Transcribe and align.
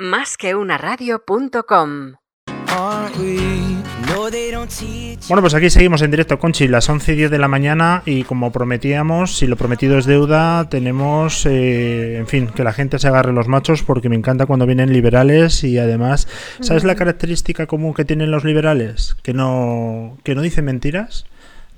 Más 0.00 0.36
que 0.36 0.56
una 0.56 0.76
radio.com 0.76 2.14
Bueno, 5.28 5.40
pues 5.40 5.54
aquí 5.54 5.70
seguimos 5.70 6.02
en 6.02 6.10
directo, 6.10 6.36
Conchi, 6.40 6.66
las 6.66 6.88
11 6.88 7.12
y 7.12 7.16
10 7.16 7.30
de 7.30 7.38
la 7.38 7.46
mañana 7.46 8.02
y 8.04 8.24
como 8.24 8.50
prometíamos, 8.50 9.38
si 9.38 9.46
lo 9.46 9.54
prometido 9.54 9.96
es 9.96 10.06
deuda, 10.06 10.68
tenemos, 10.68 11.46
eh, 11.46 12.16
en 12.16 12.26
fin, 12.26 12.48
que 12.48 12.64
la 12.64 12.72
gente 12.72 12.98
se 12.98 13.06
agarre 13.06 13.32
los 13.32 13.46
machos 13.46 13.84
porque 13.84 14.08
me 14.08 14.16
encanta 14.16 14.46
cuando 14.46 14.66
vienen 14.66 14.92
liberales 14.92 15.62
y 15.62 15.78
además, 15.78 16.26
¿sabes 16.58 16.82
la 16.82 16.96
característica 16.96 17.68
común 17.68 17.94
que 17.94 18.04
tienen 18.04 18.32
los 18.32 18.42
liberales? 18.42 19.14
Que 19.22 19.32
no, 19.32 20.18
que 20.24 20.34
no 20.34 20.42
dicen 20.42 20.64
mentiras 20.64 21.24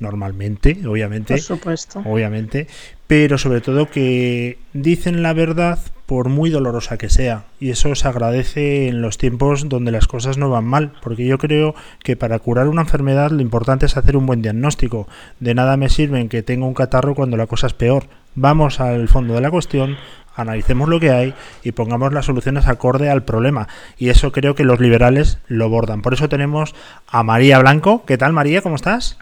normalmente, 0.00 0.78
obviamente. 0.88 1.34
Por 1.34 1.42
supuesto. 1.42 2.02
Obviamente, 2.06 2.66
pero 3.06 3.36
sobre 3.36 3.60
todo 3.60 3.90
que 3.90 4.58
dicen 4.72 5.22
la 5.22 5.34
verdad 5.34 5.78
por 6.06 6.28
muy 6.28 6.50
dolorosa 6.50 6.96
que 6.96 7.10
sea. 7.10 7.44
Y 7.60 7.70
eso 7.70 7.94
se 7.94 8.08
agradece 8.08 8.88
en 8.88 9.02
los 9.02 9.18
tiempos 9.18 9.68
donde 9.68 9.90
las 9.90 10.06
cosas 10.06 10.38
no 10.38 10.48
van 10.48 10.64
mal, 10.64 10.92
porque 11.02 11.26
yo 11.26 11.38
creo 11.38 11.74
que 12.02 12.16
para 12.16 12.38
curar 12.38 12.68
una 12.68 12.82
enfermedad 12.82 13.32
lo 13.32 13.42
importante 13.42 13.86
es 13.86 13.96
hacer 13.96 14.16
un 14.16 14.26
buen 14.26 14.42
diagnóstico. 14.42 15.08
De 15.40 15.54
nada 15.54 15.76
me 15.76 15.88
sirven 15.88 16.28
que 16.28 16.42
tenga 16.42 16.66
un 16.66 16.74
catarro 16.74 17.14
cuando 17.14 17.36
la 17.36 17.46
cosa 17.46 17.66
es 17.66 17.74
peor. 17.74 18.04
Vamos 18.36 18.80
al 18.80 19.08
fondo 19.08 19.34
de 19.34 19.40
la 19.40 19.50
cuestión, 19.50 19.96
analicemos 20.36 20.88
lo 20.88 21.00
que 21.00 21.10
hay 21.10 21.34
y 21.64 21.72
pongamos 21.72 22.12
las 22.12 22.26
soluciones 22.26 22.68
acorde 22.68 23.10
al 23.10 23.24
problema. 23.24 23.66
Y 23.98 24.10
eso 24.10 24.30
creo 24.30 24.54
que 24.54 24.64
los 24.64 24.80
liberales 24.80 25.38
lo 25.48 25.68
bordan. 25.68 26.02
Por 26.02 26.14
eso 26.14 26.28
tenemos 26.28 26.74
a 27.08 27.22
María 27.22 27.58
Blanco. 27.58 28.04
¿Qué 28.06 28.18
tal 28.18 28.32
María? 28.32 28.62
¿Cómo 28.62 28.76
estás? 28.76 29.18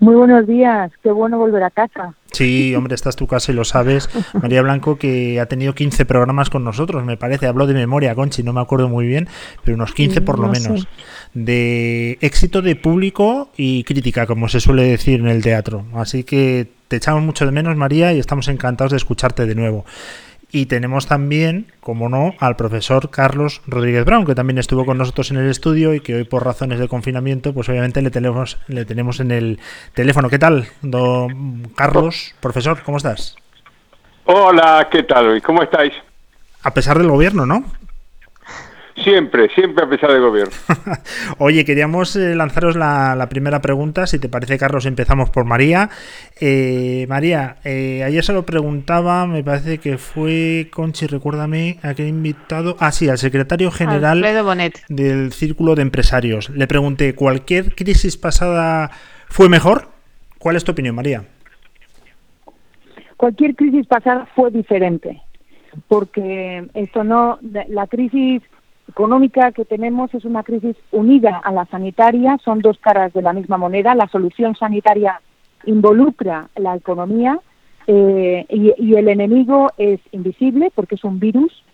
Muy 0.00 0.14
buenos 0.14 0.46
días, 0.46 0.92
qué 1.02 1.10
bueno 1.10 1.38
volver 1.38 1.64
a 1.64 1.70
casa. 1.70 2.14
Sí, 2.30 2.72
hombre, 2.76 2.94
esta 2.94 3.08
es 3.08 3.16
tu 3.16 3.26
casa 3.26 3.50
y 3.50 3.54
lo 3.56 3.64
sabes. 3.64 4.08
María 4.40 4.62
Blanco, 4.62 4.96
que 4.96 5.40
ha 5.40 5.46
tenido 5.46 5.74
15 5.74 6.04
programas 6.04 6.50
con 6.50 6.62
nosotros, 6.62 7.04
me 7.04 7.16
parece. 7.16 7.48
Hablo 7.48 7.66
de 7.66 7.74
memoria, 7.74 8.14
Conchi, 8.14 8.44
no 8.44 8.52
me 8.52 8.60
acuerdo 8.60 8.88
muy 8.88 9.08
bien, 9.08 9.28
pero 9.64 9.74
unos 9.74 9.92
15 9.94 10.20
por 10.20 10.38
lo 10.38 10.48
menos. 10.48 10.86
De 11.34 12.16
éxito 12.20 12.62
de 12.62 12.76
público 12.76 13.50
y 13.56 13.82
crítica, 13.82 14.26
como 14.26 14.48
se 14.48 14.60
suele 14.60 14.84
decir 14.84 15.18
en 15.18 15.28
el 15.28 15.42
teatro. 15.42 15.84
Así 15.94 16.22
que 16.22 16.68
te 16.86 16.96
echamos 16.96 17.24
mucho 17.24 17.44
de 17.44 17.50
menos, 17.50 17.76
María, 17.76 18.12
y 18.12 18.20
estamos 18.20 18.46
encantados 18.46 18.92
de 18.92 18.98
escucharte 18.98 19.46
de 19.46 19.54
nuevo. 19.56 19.84
Y 20.50 20.66
tenemos 20.66 21.06
también, 21.06 21.72
como 21.80 22.08
no, 22.08 22.34
al 22.38 22.56
profesor 22.56 23.10
Carlos 23.10 23.60
Rodríguez 23.66 24.06
Brown, 24.06 24.24
que 24.24 24.34
también 24.34 24.56
estuvo 24.56 24.86
con 24.86 24.96
nosotros 24.96 25.30
en 25.30 25.36
el 25.36 25.50
estudio 25.50 25.92
y 25.92 26.00
que 26.00 26.14
hoy 26.14 26.24
por 26.24 26.44
razones 26.44 26.78
de 26.78 26.88
confinamiento, 26.88 27.52
pues 27.52 27.68
obviamente 27.68 28.00
le 28.00 28.10
tenemos, 28.10 28.58
le 28.66 28.86
tenemos 28.86 29.20
en 29.20 29.30
el 29.30 29.60
teléfono. 29.92 30.30
¿Qué 30.30 30.38
tal, 30.38 30.66
don 30.80 31.70
Carlos, 31.74 32.34
profesor? 32.40 32.82
¿Cómo 32.82 32.96
estás? 32.96 33.36
Hola, 34.24 34.88
¿qué 34.90 35.02
tal? 35.02 35.42
¿Cómo 35.42 35.62
estáis? 35.62 35.92
A 36.62 36.72
pesar 36.72 36.98
del 36.98 37.08
gobierno, 37.08 37.44
¿no? 37.44 37.64
Siempre, 39.04 39.48
siempre 39.50 39.84
a 39.84 39.88
pesar 39.88 40.12
del 40.12 40.22
gobierno. 40.22 40.52
Oye, 41.38 41.64
queríamos 41.64 42.16
eh, 42.16 42.34
lanzaros 42.34 42.74
la, 42.74 43.26
primera 43.30 43.60
pregunta. 43.60 44.06
Si 44.06 44.18
te 44.18 44.28
parece, 44.28 44.58
Carlos, 44.58 44.86
empezamos 44.86 45.30
por 45.30 45.44
María. 45.44 45.90
Eh, 46.40 47.06
María, 47.08 47.56
eh, 47.64 48.02
ayer 48.04 48.24
se 48.24 48.32
lo 48.32 48.44
preguntaba, 48.44 49.26
me 49.26 49.44
parece 49.44 49.78
que 49.78 49.98
fue 49.98 50.68
Conchi, 50.72 51.06
recuérdame, 51.06 51.78
a 51.82 51.94
qué 51.94 52.08
invitado. 52.08 52.76
Ah, 52.80 52.90
sí, 52.90 53.08
al 53.08 53.18
secretario 53.18 53.70
general 53.70 54.24
del 54.88 55.32
Círculo 55.32 55.74
de 55.74 55.82
Empresarios. 55.82 56.50
Le 56.50 56.66
pregunté, 56.66 57.14
¿cualquier 57.14 57.74
crisis 57.74 58.16
pasada 58.16 58.90
fue 59.28 59.48
mejor? 59.48 59.88
¿Cuál 60.38 60.56
es 60.56 60.64
tu 60.64 60.72
opinión, 60.72 60.94
María? 60.94 61.24
Cualquier 63.16 63.54
crisis 63.54 63.86
pasada 63.86 64.28
fue 64.34 64.50
diferente, 64.50 65.20
porque 65.88 66.64
esto 66.74 67.02
no, 67.04 67.38
la 67.42 67.86
crisis 67.88 68.42
económica 68.88 69.52
que 69.52 69.64
tenemos 69.64 70.12
es 70.14 70.24
una 70.24 70.42
crisis 70.42 70.76
unida 70.90 71.40
a 71.44 71.52
la 71.52 71.66
sanitaria, 71.66 72.38
son 72.44 72.60
dos 72.60 72.78
caras 72.78 73.12
de 73.12 73.22
la 73.22 73.32
misma 73.32 73.56
moneda. 73.56 73.94
La 73.94 74.08
solución 74.08 74.56
sanitaria 74.56 75.20
involucra 75.64 76.48
la 76.56 76.76
economía 76.76 77.38
eh, 77.86 78.46
y, 78.48 78.94
el 78.94 79.08
enemigo 79.08 79.70
es 79.78 80.00
invisible 80.12 80.70
porque 80.74 80.96
es 80.96 81.04
un 81.04 81.18
virus 81.18 81.64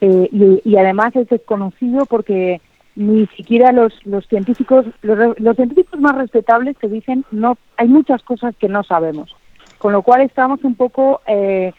eh, 0.00 0.60
y, 0.64 0.76
además 0.76 1.14
es 1.16 1.28
desconocido 1.28 2.06
porque 2.06 2.60
ni 2.96 3.26
siquiera 3.28 3.72
los, 3.72 3.92
los 4.06 4.26
científicos 4.28 4.86
los, 5.02 5.38
los, 5.38 5.56
científicos 5.56 6.00
más 6.00 6.16
respetables 6.16 6.76
te 6.78 6.88
dicen 6.88 7.24
no 7.30 7.58
hay 7.76 7.86
muchas 7.86 8.22
cosas 8.22 8.56
que 8.56 8.68
no 8.68 8.82
sabemos 8.82 9.36
con 9.76 9.92
lo 9.92 10.02
cual 10.02 10.22
estamos 10.22 10.64
un 10.64 10.74
poco 10.74 11.20
eh, 11.26 11.72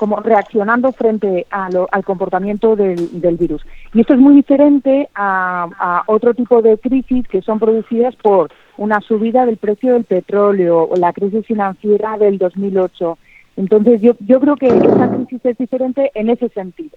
como 0.00 0.16
reaccionando 0.16 0.92
frente 0.92 1.46
al 1.50 2.04
comportamiento 2.06 2.74
del, 2.74 3.36
virus. 3.38 3.66
Y 3.92 4.00
esto 4.00 4.14
es 4.14 4.18
muy 4.18 4.34
diferente 4.34 5.10
a, 5.14 6.04
otro 6.06 6.32
tipo 6.32 6.62
de 6.62 6.78
crisis 6.78 7.28
que 7.28 7.42
son 7.42 7.58
producidas 7.58 8.16
por 8.16 8.50
una 8.78 9.02
subida 9.02 9.44
del 9.44 9.58
precio 9.58 9.92
del 9.92 10.04
petróleo 10.04 10.84
o 10.84 10.96
la 10.96 11.12
crisis 11.12 11.44
financiera 11.44 12.16
del 12.16 12.38
2008. 12.38 13.18
Entonces 13.58 14.00
yo, 14.00 14.16
yo 14.20 14.40
creo 14.40 14.56
que 14.56 14.68
esta 14.68 15.10
crisis 15.10 15.44
es 15.44 15.58
diferente 15.58 16.10
en 16.14 16.30
ese 16.30 16.48
sentido. 16.48 16.96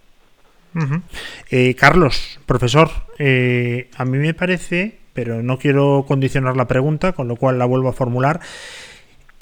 Eh, 1.51 1.75
Carlos, 1.75 2.39
profesor, 2.45 2.87
eh, 3.19 3.89
a 3.97 4.05
mí 4.05 4.17
me 4.17 4.33
parece, 4.33 4.97
pero 5.11 5.43
no 5.43 5.57
quiero 5.57 6.05
condicionar 6.07 6.55
la 6.55 6.69
pregunta, 6.69 7.11
con 7.11 7.27
lo 7.27 7.35
cual 7.35 7.59
la 7.59 7.65
vuelvo 7.65 7.89
a 7.89 7.93
formular, 7.93 8.39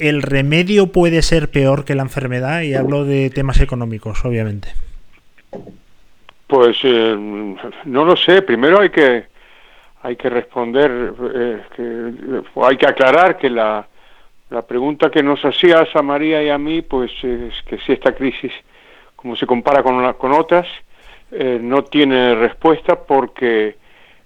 ¿el 0.02 0.22
remedio 0.22 0.88
puede 0.88 1.22
ser 1.22 1.50
peor 1.50 1.86
que 1.86 1.96
la 1.96 2.04
enfermedad? 2.04 2.62
Y 2.62 2.74
hablo 2.74 3.06
de 3.06 3.30
temas 3.30 3.60
económicos, 3.62 4.24
obviamente. 4.26 4.70
Pues 6.48 6.78
eh, 6.84 7.16
no 7.86 8.06
lo 8.06 8.16
sé. 8.18 8.42
Primero 8.42 8.82
hay 8.82 8.90
que 8.90 9.32
hay 10.04 10.16
que 10.16 10.30
responder, 10.30 11.14
eh, 11.36 11.62
que, 11.76 12.42
hay 12.64 12.78
que 12.78 12.88
aclarar 12.88 13.38
que 13.38 13.50
la, 13.50 13.88
la 14.50 14.62
pregunta 14.64 15.12
que 15.12 15.22
nos 15.22 15.44
hacías 15.46 15.96
a 15.96 16.02
María 16.02 16.42
y 16.44 16.50
a 16.50 16.58
mí, 16.58 16.82
pues 16.82 17.12
es 17.24 17.54
que 17.64 17.78
si 17.80 17.94
esta 17.94 18.14
crisis, 18.14 18.52
como 19.16 19.36
se 19.36 19.46
compara 19.46 19.84
con, 19.84 20.14
con 20.14 20.32
otras, 20.32 20.68
eh, 21.32 21.60
no 21.62 21.84
tiene 21.84 22.36
respuesta 22.36 22.96
porque 22.96 23.78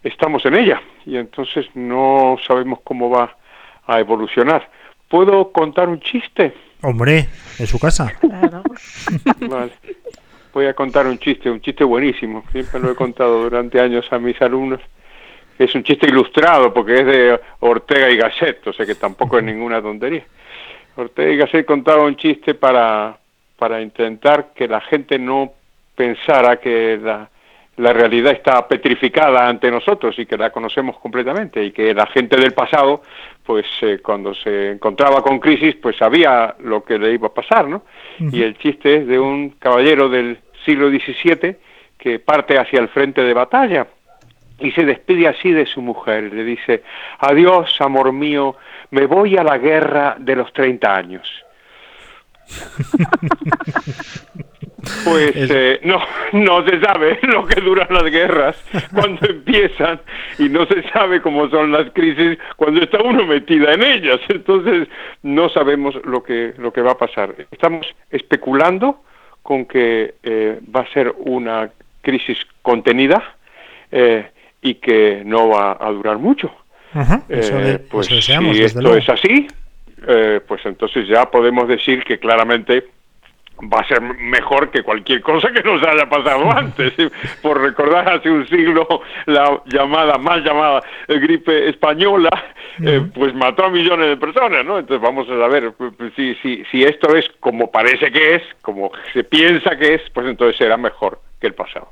estamos 0.01 0.45
en 0.45 0.55
ella 0.55 0.81
y 1.05 1.17
entonces 1.17 1.67
no 1.75 2.37
sabemos 2.47 2.79
cómo 2.83 3.09
va 3.09 3.35
a 3.85 3.99
evolucionar. 3.99 4.69
¿Puedo 5.07 5.51
contar 5.51 5.89
un 5.89 5.99
chiste? 5.99 6.53
Hombre, 6.81 7.27
en 7.59 7.67
su 7.67 7.79
casa. 7.79 8.13
Vale. 8.21 9.71
Voy 10.53 10.65
a 10.67 10.73
contar 10.73 11.05
un 11.07 11.17
chiste, 11.17 11.49
un 11.49 11.61
chiste 11.61 11.83
buenísimo. 11.83 12.43
Siempre 12.51 12.79
lo 12.79 12.91
he 12.91 12.95
contado 12.95 13.43
durante 13.43 13.79
años 13.79 14.05
a 14.11 14.19
mis 14.19 14.41
alumnos. 14.41 14.79
Es 15.59 15.73
un 15.75 15.83
chiste 15.83 16.07
ilustrado 16.07 16.73
porque 16.73 16.95
es 16.95 17.05
de 17.05 17.39
Ortega 17.59 18.09
y 18.09 18.17
Gasset, 18.17 18.65
o 18.67 18.73
sea 18.73 18.85
que 18.85 18.95
tampoco 18.95 19.37
es 19.37 19.43
ninguna 19.43 19.81
tontería. 19.81 20.25
Ortega 20.95 21.31
y 21.31 21.37
Gasset 21.37 21.65
contaba 21.65 22.03
un 22.03 22.15
chiste 22.15 22.55
para, 22.55 23.17
para 23.57 23.81
intentar 23.81 24.53
que 24.53 24.67
la 24.67 24.81
gente 24.81 25.17
no 25.17 25.53
pensara 25.95 26.57
que 26.57 26.99
la, 27.01 27.29
la 27.77 27.91
realidad 27.91 28.31
está 28.31 28.67
petrificada 28.67 29.47
ante 29.47 29.69
nosotros 29.69 30.17
y 30.17 30.25
que 30.25 30.37
la 30.37 30.49
conocemos 30.49 30.97
completamente 30.97 31.63
y 31.63 31.71
que 31.71 31.93
la 31.93 32.07
gente 32.07 32.37
del 32.37 32.53
pasado, 32.53 33.01
pues 33.43 33.65
eh, 33.81 33.99
cuando 34.01 34.33
se 34.33 34.71
encontraba 34.71 35.21
con 35.21 35.39
crisis, 35.39 35.75
pues 35.75 35.97
sabía 35.97 36.55
lo 36.59 36.83
que 36.83 36.97
le 36.97 37.13
iba 37.13 37.27
a 37.27 37.33
pasar, 37.33 37.67
¿no? 37.67 37.83
Y 38.19 38.43
el 38.43 38.57
chiste 38.57 38.97
es 38.97 39.07
de 39.07 39.19
un 39.19 39.51
caballero 39.59 40.07
del 40.07 40.39
siglo 40.63 40.89
XVII 40.89 41.57
que 41.97 42.19
parte 42.19 42.57
hacia 42.57 42.79
el 42.79 42.87
frente 42.87 43.21
de 43.21 43.33
batalla 43.33 43.87
y 44.59 44.71
se 44.71 44.85
despide 44.85 45.27
así 45.27 45.51
de 45.51 45.65
su 45.65 45.81
mujer. 45.81 46.33
Le 46.33 46.43
dice, 46.43 46.83
adiós, 47.19 47.75
amor 47.81 48.13
mío, 48.13 48.55
me 48.91 49.05
voy 49.05 49.37
a 49.37 49.43
la 49.43 49.57
guerra 49.57 50.15
de 50.17 50.35
los 50.35 50.53
30 50.53 50.95
años. 50.95 51.29
Pues 55.03 55.31
eh, 55.35 55.79
no, 55.83 55.99
no 56.33 56.67
se 56.67 56.79
sabe 56.79 57.19
lo 57.23 57.45
que 57.45 57.61
duran 57.61 57.87
las 57.89 58.03
guerras 58.03 58.63
cuando 58.93 59.25
empiezan 59.29 59.99
y 60.37 60.49
no 60.49 60.65
se 60.65 60.83
sabe 60.89 61.21
cómo 61.21 61.49
son 61.49 61.71
las 61.71 61.91
crisis 61.91 62.37
cuando 62.55 62.81
está 62.81 63.01
uno 63.01 63.25
metida 63.25 63.73
en 63.73 63.83
ellas. 63.83 64.19
Entonces 64.29 64.87
no 65.23 65.49
sabemos 65.49 65.95
lo 66.05 66.23
que 66.23 66.53
lo 66.57 66.71
que 66.71 66.81
va 66.81 66.91
a 66.91 66.97
pasar. 66.97 67.35
Estamos 67.51 67.87
especulando 68.09 69.01
con 69.41 69.65
que 69.65 70.15
eh, 70.23 70.59
va 70.75 70.81
a 70.81 70.93
ser 70.93 71.13
una 71.17 71.69
crisis 72.01 72.37
contenida 72.61 73.35
eh, 73.91 74.27
y 74.61 74.75
que 74.75 75.21
no 75.25 75.49
va 75.49 75.77
a 75.79 75.91
durar 75.91 76.17
mucho. 76.17 76.51
pues 77.89 78.07
si 78.07 78.63
esto 78.63 78.95
es 78.95 79.09
así, 79.09 79.47
pues 80.47 80.65
entonces 80.65 81.07
ya 81.07 81.25
podemos 81.29 81.67
decir 81.67 82.03
que 82.03 82.19
claramente 82.19 82.94
va 83.61 83.79
a 83.79 83.87
ser 83.87 84.01
mejor 84.01 84.69
que 84.69 84.83
cualquier 84.83 85.21
cosa 85.21 85.51
que 85.51 85.63
nos 85.63 85.81
haya 85.83 86.07
pasado 86.07 86.51
antes. 86.55 86.93
Por 87.41 87.61
recordar 87.61 88.09
hace 88.09 88.29
un 88.29 88.47
siglo 88.47 89.01
la 89.25 89.61
llamada, 89.65 90.17
más 90.17 90.43
llamada 90.43 90.81
gripe 91.07 91.69
española, 91.69 92.29
eh, 92.83 93.01
pues 93.13 93.33
mató 93.33 93.65
a 93.65 93.69
millones 93.69 94.09
de 94.09 94.17
personas, 94.17 94.65
¿no? 94.65 94.79
Entonces 94.79 95.01
vamos 95.01 95.29
a 95.29 95.39
saber 95.39 95.73
si, 96.15 96.35
si, 96.35 96.63
si 96.71 96.83
esto 96.83 97.15
es 97.15 97.29
como 97.39 97.71
parece 97.71 98.11
que 98.11 98.35
es, 98.35 98.43
como 98.61 98.91
se 99.13 99.23
piensa 99.23 99.77
que 99.77 99.95
es, 99.95 100.01
pues 100.13 100.27
entonces 100.27 100.57
será 100.57 100.77
mejor 100.77 101.19
que 101.39 101.47
el 101.47 101.53
pasado. 101.53 101.89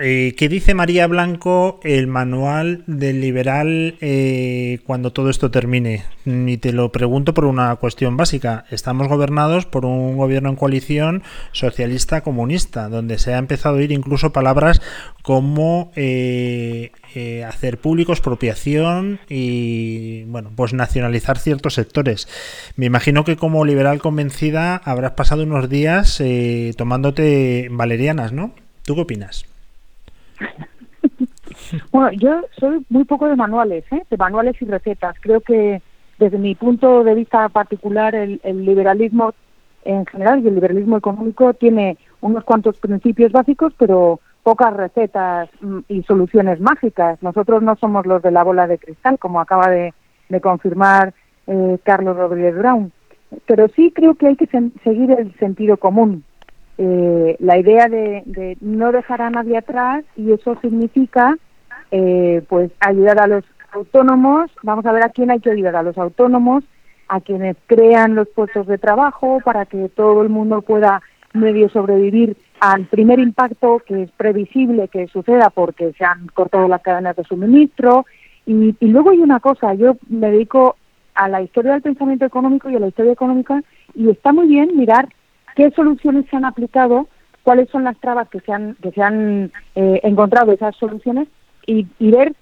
Eh, 0.00 0.34
¿qué 0.36 0.48
dice 0.48 0.74
María 0.74 1.06
Blanco 1.06 1.80
el 1.82 2.06
manual 2.06 2.84
del 2.86 3.20
liberal 3.20 3.96
eh, 4.00 4.80
cuando 4.84 5.12
todo 5.12 5.30
esto 5.30 5.50
termine? 5.50 6.04
Y 6.24 6.58
te 6.58 6.72
lo 6.72 6.92
pregunto 6.92 7.34
por 7.34 7.46
una 7.46 7.74
cuestión 7.76 8.16
básica. 8.16 8.66
Estamos 8.70 9.08
gobernados 9.08 9.66
por 9.66 9.86
un 9.86 10.16
gobierno 10.16 10.50
en 10.50 10.56
coalición 10.56 11.22
socialista-comunista, 11.52 12.88
donde 12.88 13.18
se 13.18 13.34
ha 13.34 13.38
empezado 13.38 13.76
a 13.76 13.78
oír 13.78 13.90
incluso 13.90 14.32
palabras 14.32 14.82
como 15.22 15.90
eh, 15.96 16.92
hacer 17.46 17.78
público 17.78 18.12
expropiación 18.12 19.20
y, 19.28 20.24
bueno, 20.24 20.52
pues 20.54 20.74
nacionalizar 20.74 21.38
ciertos 21.38 21.74
sectores. 21.74 22.28
Me 22.76 22.86
imagino 22.86 23.24
que 23.24 23.36
como 23.36 23.64
liberal 23.64 24.00
convencida 24.00 24.76
habrás 24.76 25.12
pasado 25.12 25.42
unos 25.42 25.68
días 25.68 26.22
tomándote 26.76 27.68
valerianas, 27.70 28.32
¿no? 28.32 28.54
¿Tú 28.84 28.94
qué 28.94 29.00
opinas? 29.00 29.44
bueno, 31.92 32.12
yo 32.12 32.42
soy 32.58 32.84
muy 32.88 33.04
poco 33.04 33.28
de 33.28 33.36
manuales, 33.36 33.84
¿eh? 33.90 34.02
de 34.08 34.16
manuales 34.16 34.60
y 34.60 34.64
recetas. 34.64 35.16
Creo 35.20 35.40
que 35.40 35.82
desde 36.18 36.38
mi 36.38 36.54
punto 36.54 37.04
de 37.04 37.14
vista 37.14 37.48
particular 37.48 38.14
el, 38.14 38.40
liberalismo 38.44 39.34
en 39.84 40.04
general 40.06 40.40
y 40.40 40.48
el 40.48 40.54
liberalismo 40.54 40.96
económico 40.96 41.54
tiene 41.54 41.96
unos 42.20 42.44
cuantos 42.44 42.78
principios 42.78 43.32
básicos, 43.32 43.72
pero 43.78 44.20
pocas 44.42 44.74
recetas 44.74 45.48
mm, 45.60 45.78
y 45.88 46.02
soluciones 46.02 46.60
mágicas. 46.60 47.22
Nosotros 47.22 47.62
no 47.62 47.76
somos 47.76 48.06
los 48.06 48.22
de 48.22 48.30
la 48.30 48.42
bola 48.42 48.66
de 48.66 48.78
cristal, 48.78 49.18
como 49.18 49.40
acaba 49.40 49.68
de, 49.70 49.94
confirmar 50.42 51.14
eh, 51.46 51.78
Carlos 51.84 52.16
Rodríguez 52.16 52.56
Brown. 52.56 52.92
Pero 53.46 53.68
sí 53.68 53.92
creo 53.94 54.14
que 54.14 54.26
hay 54.26 54.36
que 54.36 54.46
seguir 54.46 55.10
el 55.12 55.34
sentido 55.38 55.76
común. 55.76 56.24
Eh, 56.80 57.36
la 57.40 57.58
idea 57.58 57.88
de, 57.88 58.56
no 58.60 58.92
dejar 58.92 59.20
a 59.20 59.30
nadie 59.30 59.58
atrás 59.58 60.04
y 60.16 60.30
eso 60.30 60.56
significa 60.60 61.36
eh, 61.90 62.42
pues 62.48 62.70
ayudar 62.78 63.18
a 63.18 63.26
los 63.26 63.44
autónomos, 63.72 64.48
vamos 64.62 64.86
a 64.86 64.92
ver 64.92 65.02
a 65.02 65.08
quién 65.08 65.32
hay 65.32 65.40
que 65.40 65.50
ayudar, 65.50 65.74
a 65.74 65.82
los 65.82 65.98
autónomos, 65.98 66.62
a 67.08 67.20
quienes 67.20 67.56
crean 67.66 68.14
los 68.14 68.28
puestos 68.28 68.68
de 68.68 68.78
trabajo 68.78 69.40
para 69.44 69.66
que 69.66 69.88
todo 69.88 70.22
el 70.22 70.28
mundo 70.28 70.62
pueda 70.62 71.02
medio 71.32 71.68
sobrevivir 71.68 72.36
al 72.60 72.84
primer 72.86 73.18
impacto 73.18 73.82
que 73.84 74.04
es 74.04 74.10
previsible 74.12 74.86
que 74.86 75.08
suceda 75.08 75.50
porque 75.50 75.92
se 75.94 76.04
han 76.04 76.28
cortado 76.28 76.68
las 76.68 76.82
cadenas 76.82 77.16
de 77.16 77.24
suministro. 77.24 78.06
Y, 78.46 78.76
y 78.78 78.86
luego 78.86 79.10
hay 79.10 79.18
una 79.18 79.40
cosa, 79.40 79.74
yo 79.74 79.96
me 80.08 80.30
dedico 80.30 80.76
a 81.14 81.28
la 81.28 81.42
historia 81.42 81.72
del 81.72 81.82
pensamiento 81.82 82.24
económico 82.24 82.70
y 82.70 82.76
a 82.76 82.80
la 82.80 82.88
historia 82.88 83.12
económica 83.12 83.62
y 83.94 84.08
está 84.10 84.32
muy 84.32 84.46
bien 84.46 84.76
mirar 84.76 85.08
qué 85.58 85.72
soluciones 85.72 86.24
se 86.30 86.36
han 86.36 86.44
aplicado, 86.44 87.08
cuáles 87.42 87.68
son 87.70 87.82
las 87.82 87.98
trabas 87.98 88.28
que 88.28 88.38
se 88.38 88.52
han, 88.52 88.76
que 88.80 88.92
se 88.92 89.02
han 89.02 89.50
eh, 89.74 90.00
encontrado 90.04 90.52
esas 90.52 90.76
soluciones 90.76 91.26
y, 91.66 91.84
ver 91.98 92.32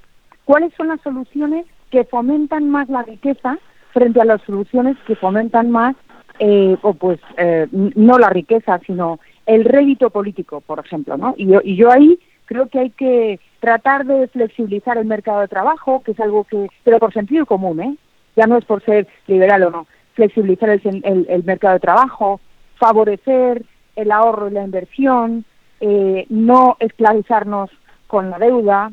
cuáles 0.44 0.74
son 0.74 0.88
las 0.88 1.00
soluciones 1.00 1.64
que 1.90 2.04
fomentan 2.04 2.68
más 2.68 2.90
la 2.90 3.04
riqueza 3.04 3.58
frente 3.94 4.20
a 4.20 4.26
las 4.26 4.42
soluciones 4.42 4.98
que 5.06 5.16
fomentan 5.16 5.70
más, 5.70 5.96
eh, 6.40 6.76
o 6.82 6.92
pues 6.92 7.18
eh, 7.38 7.66
no 7.72 8.18
la 8.18 8.28
riqueza, 8.28 8.78
sino 8.86 9.18
el 9.46 9.64
rédito 9.64 10.10
político, 10.10 10.60
por 10.60 10.80
ejemplo, 10.80 11.16
¿no? 11.16 11.34
Y 11.38 11.46
yo, 11.46 11.60
y 11.64 11.74
yo 11.74 11.90
ahí 11.90 12.18
creo 12.44 12.68
que 12.68 12.80
hay 12.80 12.90
que 12.90 13.40
tratar 13.60 14.04
de 14.04 14.28
flexibilizar 14.28 14.98
el 14.98 15.06
mercado 15.06 15.40
de 15.40 15.48
trabajo, 15.48 16.02
que 16.04 16.12
es 16.12 16.20
algo 16.20 16.44
que, 16.44 16.68
pero 16.84 16.98
por 16.98 17.14
sentido 17.14 17.46
común, 17.46 17.80
¿eh? 17.80 17.96
Ya 18.36 18.46
no 18.46 18.58
es 18.58 18.66
por 18.66 18.84
ser 18.84 19.08
liberal 19.26 19.62
o 19.62 19.70
no, 19.70 19.86
flexibilizar 20.12 20.68
el, 20.68 21.26
el 21.30 21.44
mercado 21.44 21.72
de 21.74 21.80
trabajo, 21.80 22.40
favorecer 22.76 23.64
el 23.96 24.12
ahorro 24.12 24.48
y 24.48 24.52
la 24.52 24.64
inversión, 24.64 25.44
eh, 25.80 26.26
no 26.28 26.76
esclavizarnos 26.80 27.70
con 28.06 28.30
la 28.30 28.38
deuda. 28.38 28.92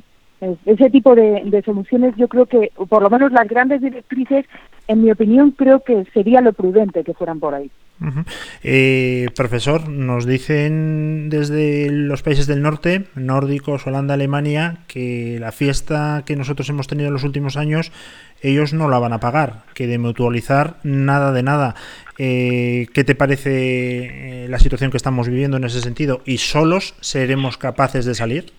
Ese 0.65 0.89
tipo 0.89 1.15
de, 1.15 1.61
soluciones 1.63 2.15
yo 2.17 2.27
creo 2.27 2.45
que, 2.45 2.71
por 2.89 3.01
lo 3.01 3.09
menos 3.09 3.31
las 3.31 3.47
grandes 3.47 3.81
directrices, 3.81 4.45
en 4.87 5.03
mi 5.03 5.11
opinión, 5.11 5.51
creo 5.51 5.81
que 5.81 6.03
sería 6.13 6.41
lo 6.41 6.51
prudente 6.51 7.03
que 7.03 7.13
fueran 7.13 7.39
por 7.39 7.53
ahí. 7.53 7.71
Eh, 8.63 9.29
profesor, 9.35 9.87
nos 9.87 10.25
dicen 10.25 11.29
desde 11.29 11.89
los 11.89 12.21
países 12.21 12.47
del 12.47 12.61
norte, 12.61 13.05
nórdicos, 13.15 13.87
Holanda, 13.87 14.15
Alemania, 14.15 14.79
que 14.87 15.37
la 15.39 15.51
fiesta 15.51 16.23
que 16.25 16.35
nosotros 16.35 16.67
hemos 16.69 16.87
tenido 16.87 17.07
en 17.07 17.13
los 17.13 17.23
últimos 17.23 17.55
años, 17.55 17.91
ellos 18.41 18.73
no 18.73 18.89
la 18.89 18.99
van 18.99 19.13
a 19.13 19.19
pagar, 19.19 19.63
que 19.73 19.87
de 19.87 19.97
mutualizar 19.97 20.77
nada 20.83 21.31
de 21.31 21.43
nada. 21.43 21.75
Eh, 22.17 22.87
¿Qué 22.93 23.03
te 23.03 23.15
parece 23.15 24.43
eh, 24.43 24.47
la 24.49 24.59
situación 24.59 24.91
que 24.91 24.97
estamos 24.97 25.29
viviendo 25.29 25.57
en 25.57 25.63
ese 25.63 25.81
sentido? 25.81 26.21
¿Y 26.25 26.39
solos 26.39 26.95
seremos 26.99 27.57
capaces 27.57 28.05
de 28.05 28.15
salir? 28.15 28.53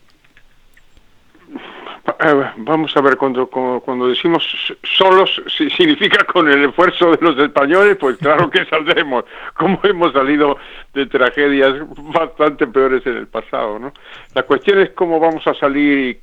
Eh, 2.25 2.51
vamos 2.57 2.97
a 2.97 3.03
ver, 3.03 3.19
cuando, 3.19 3.47
cuando 3.49 4.09
decimos 4.09 4.49
solos, 4.83 5.43
si 5.47 5.69
significa 5.69 6.25
con 6.25 6.49
el 6.49 6.65
esfuerzo 6.65 7.11
de 7.11 7.19
los 7.21 7.39
españoles, 7.39 7.99
pues 8.01 8.17
claro 8.17 8.49
que 8.49 8.65
saldremos, 8.71 9.27
como 9.53 9.79
hemos 9.83 10.15
salido 10.15 10.57
de 10.95 11.05
tragedias 11.05 11.75
bastante 12.15 12.67
peores 12.67 13.07
en 13.07 13.19
el 13.19 13.27
pasado. 13.27 13.79
¿no? 13.79 13.93
La 14.35 14.45
cuestión 14.45 14.79
es 14.79 14.91
cómo 14.91 15.21
vamos 15.21 15.47
a 15.47 15.53
salir 15.53 15.99
y 15.99 16.21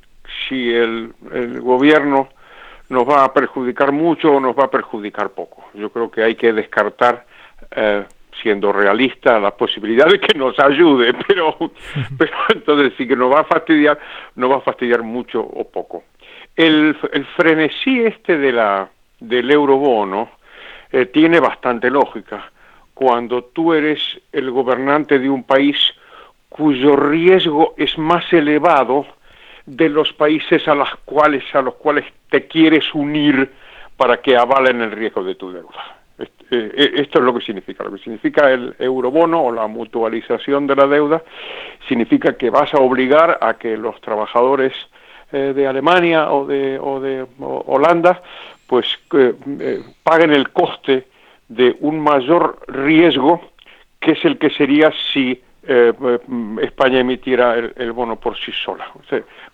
si 0.48 0.74
el, 0.74 1.12
el 1.32 1.60
gobierno 1.60 2.30
nos 2.88 3.08
va 3.08 3.22
a 3.22 3.32
perjudicar 3.32 3.92
mucho 3.92 4.32
o 4.32 4.40
nos 4.40 4.58
va 4.58 4.64
a 4.64 4.70
perjudicar 4.70 5.30
poco. 5.30 5.64
Yo 5.72 5.90
creo 5.90 6.10
que 6.10 6.24
hay 6.24 6.34
que 6.34 6.52
descartar, 6.52 7.26
eh, 7.70 8.04
siendo 8.42 8.72
realista, 8.72 9.38
la 9.38 9.52
posibilidad 9.52 10.06
de 10.06 10.20
que 10.20 10.36
nos 10.36 10.58
ayude, 10.58 11.14
pero, 11.26 11.56
pero 12.18 12.36
entonces 12.54 12.92
sí 12.98 13.06
que 13.06 13.16
nos 13.16 13.32
va 13.32 13.40
a 13.40 13.44
fastidiar, 13.44 13.98
nos 14.34 14.50
va 14.50 14.56
a 14.56 14.60
fastidiar 14.60 15.02
mucho 15.02 15.40
o 15.40 15.68
poco. 15.68 16.04
El, 16.56 16.96
el 17.12 17.24
frenesí 17.36 18.00
este 18.00 18.36
de 18.36 18.52
la, 18.52 18.88
del 19.20 19.50
eurobono 19.50 20.30
eh, 20.90 21.06
tiene 21.06 21.40
bastante 21.40 21.90
lógica. 21.90 22.50
Cuando 22.92 23.44
tú 23.44 23.72
eres 23.72 24.20
el 24.32 24.50
gobernante 24.50 25.18
de 25.18 25.30
un 25.30 25.44
país 25.44 25.76
cuyo 26.48 26.96
riesgo 26.96 27.74
es 27.78 27.96
más 27.96 28.30
elevado, 28.32 29.06
de 29.66 29.88
los 29.88 30.12
países 30.12 30.66
a, 30.68 30.74
las 30.74 30.94
cuales, 31.04 31.44
a 31.54 31.62
los 31.62 31.74
cuales 31.74 32.04
te 32.30 32.46
quieres 32.46 32.92
unir 32.94 33.50
para 33.96 34.20
que 34.20 34.36
avalen 34.36 34.80
el 34.80 34.90
riesgo 34.90 35.22
de 35.22 35.34
tu 35.34 35.52
deuda. 35.52 36.01
Eh, 36.22 36.28
eh, 36.50 36.92
esto 36.96 37.18
es 37.18 37.24
lo 37.24 37.34
que 37.34 37.44
significa. 37.44 37.84
Lo 37.84 37.92
que 37.92 38.02
significa 38.02 38.50
el 38.50 38.74
eurobono 38.78 39.42
o 39.42 39.52
la 39.52 39.66
mutualización 39.66 40.66
de 40.66 40.76
la 40.76 40.86
deuda 40.86 41.22
significa 41.88 42.36
que 42.36 42.50
vas 42.50 42.72
a 42.74 42.78
obligar 42.78 43.38
a 43.40 43.54
que 43.54 43.76
los 43.76 44.00
trabajadores 44.00 44.72
eh, 45.32 45.52
de 45.54 45.66
Alemania 45.66 46.30
o 46.30 46.46
de, 46.46 46.78
o 46.78 47.00
de 47.00 47.26
Holanda 47.40 48.22
pues 48.66 48.86
paguen 50.02 50.32
el 50.32 50.50
coste 50.50 51.06
de 51.48 51.76
un 51.80 52.00
mayor 52.00 52.58
riesgo 52.68 53.40
que 54.00 54.12
es 54.12 54.24
el 54.24 54.38
que 54.38 54.48
sería 54.48 54.90
si 55.12 55.42
España 56.62 57.00
emitiera 57.00 57.54
el, 57.54 57.92
bono 57.92 58.16
por 58.16 58.36
sí 58.38 58.50
sola. 58.50 58.90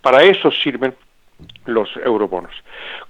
para 0.00 0.22
eso 0.22 0.52
sirven 0.52 0.94
los 1.66 1.88
eurobonos. 1.96 2.52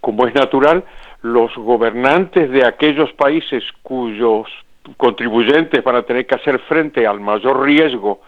Como 0.01 0.27
es 0.27 0.35
natural, 0.35 0.83
los 1.23 1.55
gobernantes 1.57 2.51
de 2.51 2.65
aquellos 2.65 3.13
países 3.13 3.65
cuyos 3.83 4.49
contribuyentes 4.97 5.83
van 5.83 5.97
a 5.97 6.03
tener 6.03 6.27
que 6.27 6.37
hacer 6.37 6.59
frente 6.61 7.07
al 7.07 7.21
mayor 7.21 7.63
riesgo 7.63 8.21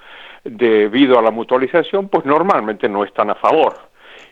debido 0.44 1.18
a 1.18 1.23
la 1.23 1.30
mutualización, 1.30 2.09
pues 2.09 2.25
normalmente 2.25 2.88
no 2.88 3.04
están 3.04 3.30
a 3.30 3.35
favor. 3.35 3.75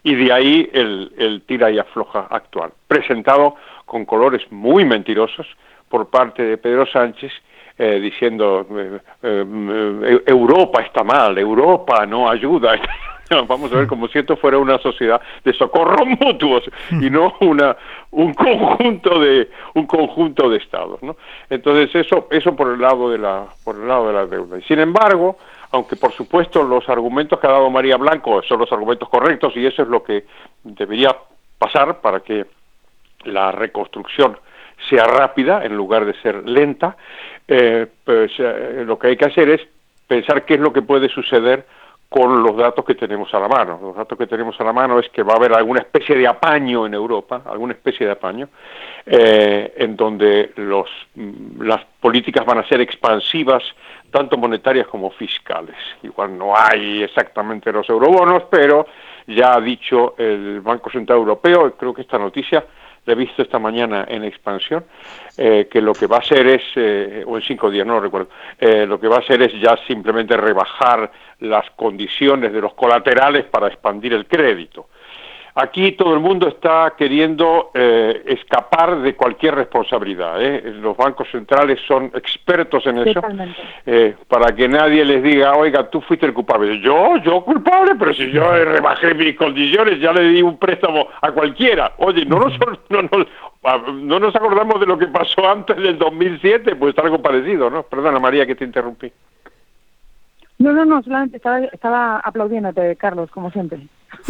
Y 0.03 0.15
de 0.15 0.33
ahí 0.33 0.71
el, 0.73 1.13
el 1.19 1.43
tira 1.43 1.71
y 1.71 1.79
afloja 1.79 2.27
actual, 2.31 2.73
presentado 2.87 3.57
con 3.85 4.05
colores 4.05 4.43
muy 4.51 4.85
mentirosos 4.85 5.47
por 5.89 6.09
parte 6.09 6.43
de 6.43 6.59
Pedro 6.59 6.87
Sánchez 6.87 7.33
eh, 7.81 8.01
diciendo 8.01 8.67
eh, 8.73 8.99
eh, 9.23 10.23
Europa 10.27 10.83
está 10.83 11.05
mal, 11.05 11.39
Europa 11.39 12.05
no 12.07 12.29
ayuda. 12.29 12.75
Vamos 13.49 13.73
a 13.73 13.77
ver 13.77 13.87
como 13.87 14.09
si 14.09 14.19
esto 14.19 14.37
fuera 14.37 14.59
una 14.59 14.79
sociedad 14.79 15.21
de 15.45 15.53
socorros 15.53 16.07
mutuos 16.21 16.65
y 16.91 17.11
no 17.11 17.35
una 17.41 17.77
un 18.11 18.33
conjunto 18.35 19.21
de 19.21 19.49
un 19.75 19.87
conjunto 19.87 20.49
de 20.49 20.59
estados, 20.59 21.03
¿no? 21.03 21.17
Entonces 21.51 21.95
eso 21.95 22.29
eso 22.31 22.57
por 22.57 22.73
el 22.73 22.81
lado 22.81 23.11
de 23.11 23.19
la 23.19 23.47
por 23.65 23.77
el 23.77 23.87
lado 23.87 24.09
de 24.09 24.13
la 24.15 24.27
deuda. 24.27 24.59
Y 24.59 24.63
sin 24.63 24.79
embargo, 24.79 25.37
aunque 25.71 25.97
por 25.97 26.13
supuesto 26.13 26.63
los 26.63 26.89
argumentos 26.89 27.39
que 27.39 27.47
ha 27.47 27.53
dado 27.53 27.71
María 27.71 27.97
Blanco 27.97 28.43
son 28.43 28.61
los 28.61 28.73
argumentos 28.73 29.09
correctos 29.09 29.53
y 29.57 29.67
eso 29.67 29.83
es 29.83 29.89
lo 29.89 30.03
que 30.03 30.25
debería 30.65 31.15
pasar 31.59 32.01
para 32.01 32.21
que 32.21 32.47
la 33.25 33.53
reconstrucción 33.53 34.39
sea 34.89 35.05
rápida 35.05 35.65
en 35.65 35.77
lugar 35.77 36.05
de 36.05 36.15
ser 36.23 36.49
lenta, 36.49 36.97
eh, 37.49 37.87
pues 38.05 38.31
eh, 38.39 38.85
lo 38.87 38.99
que 38.99 39.09
hay 39.09 39.17
que 39.17 39.27
hacer 39.27 39.49
es 39.51 39.61
pensar 40.07 40.45
qué 40.45 40.55
es 40.55 40.61
lo 40.61 40.73
que 40.73 40.83
puede 40.83 41.09
suceder 41.09 41.67
con 42.09 42.43
los 42.43 42.57
datos 42.57 42.85
que 42.85 42.95
tenemos 42.95 43.33
a 43.35 43.39
la 43.39 43.49
mano. 43.49 43.79
Los 43.83 43.97
datos 43.97 44.17
que 44.17 44.27
tenemos 44.27 44.59
a 44.59 44.65
la 44.65 44.73
mano 44.73 44.99
es 44.99 45.11
que 45.11 45.23
va 45.23 45.35
a 45.35 45.37
haber 45.37 45.53
alguna 45.53 45.81
especie 45.81 46.17
de 46.17 46.27
apaño 46.27 46.87
en 46.87 46.95
Europa, 46.95 47.43
alguna 47.45 47.75
especie 47.75 48.07
de 48.07 48.13
apaño, 48.13 48.49
eh, 49.05 49.75
en 49.77 49.95
donde 49.95 50.53
los, 50.57 50.89
mm, 51.15 51.63
las 51.63 51.85
políticas 52.01 52.47
van 52.47 52.59
a 52.59 52.69
ser 52.69 52.81
expansivas, 52.81 53.63
tanto 54.11 54.39
monetarias 54.39 54.87
como 54.87 55.11
fiscales. 55.11 55.77
Igual 56.03 56.39
no 56.39 56.57
hay 56.57 57.03
exactamente 57.03 57.71
los 57.71 57.87
eurobonos, 57.91 58.45
pero 58.51 58.87
ya 59.27 59.55
ha 59.55 59.61
dicho 59.61 60.15
el 60.17 60.63
Banco 60.63 60.89
Central 60.89 61.19
Europeo, 61.19 61.77
creo 61.77 61.93
que 61.93 62.03
esta 62.03 62.19
noticia 62.19 62.65
he 63.13 63.15
visto 63.15 63.43
esta 63.43 63.59
mañana 63.59 64.05
en 64.09 64.25
expansión, 64.25 64.85
eh, 65.37 65.69
que 65.71 65.81
lo 65.81 65.93
que 65.93 66.07
va 66.07 66.17
a 66.17 66.21
hacer 66.21 66.47
es, 66.47 66.63
eh, 66.77 67.25
o 67.27 67.37
en 67.37 67.43
cinco 67.43 67.71
días, 67.71 67.87
no 67.87 67.95
lo 67.95 68.01
recuerdo, 68.01 68.29
eh, 68.59 68.87
lo 68.87 68.99
que 69.01 69.09
va 69.09 69.17
a 69.17 69.21
hacer 69.21 69.43
es 69.43 69.53
ya 69.61 69.77
simplemente 69.87 70.37
rebajar 70.37 71.11
las 71.41 71.71
condiciones 71.71 72.53
de 72.53 72.61
los 72.61 72.75
colaterales 72.75 73.45
para 73.47 73.69
expandir 73.69 74.13
el 74.13 74.27
crédito. 74.27 74.89
Aquí 75.61 75.91
todo 75.91 76.15
el 76.15 76.21
mundo 76.21 76.47
está 76.47 76.95
queriendo 76.97 77.73
eh, 77.75 78.23
escapar 78.27 79.01
de 79.01 79.17
cualquier 79.17 79.57
responsabilidad. 79.57 80.41
¿eh? 80.41 80.63
Los 80.81 80.97
bancos 80.97 81.27
centrales 81.33 81.81
son 81.85 82.13
expertos 82.15 82.87
en 82.87 82.99
eso, 82.99 83.21
eh, 83.85 84.15
para 84.29 84.55
que 84.55 84.69
nadie 84.69 85.05
les 85.05 85.21
diga, 85.21 85.57
oiga, 85.57 85.91
tú 85.91 86.01
fuiste 86.01 86.27
el 86.27 86.33
culpable. 86.33 86.81
Yo, 86.81 87.17
yo 87.25 87.43
culpable, 87.43 87.97
pero 87.99 88.15
si 88.15 88.31
yo 88.31 88.53
rebajé 88.65 89.15
mis 89.15 89.35
condiciones, 89.35 89.99
ya 89.99 90.13
le 90.13 90.29
di 90.29 90.43
un 90.43 90.59
préstamo 90.59 91.09
a 91.21 91.33
cualquiera. 91.33 91.95
Oye, 91.97 92.25
no 92.25 92.39
nos, 92.39 92.57
no, 92.89 93.03
no, 93.03 93.93
no 93.95 94.21
nos 94.21 94.37
acordamos 94.37 94.79
de 94.79 94.87
lo 94.87 94.97
que 94.97 95.09
pasó 95.09 95.51
antes 95.51 95.77
del 95.77 95.99
2007, 95.99 96.77
pues 96.77 96.97
algo 96.99 97.21
parecido, 97.21 97.69
¿no? 97.69 97.83
Perdona, 97.83 98.21
María, 98.21 98.47
que 98.47 98.55
te 98.55 98.65
interrumpí. 98.65 99.13
No, 100.61 100.73
no, 100.73 100.85
no, 100.85 101.03
solamente 101.03 101.39
estaba, 101.39 101.59
estaba 101.65 102.21
aplaudiéndote, 102.21 102.95
Carlos, 102.95 103.29
como 103.33 103.51
siempre. 103.51 103.81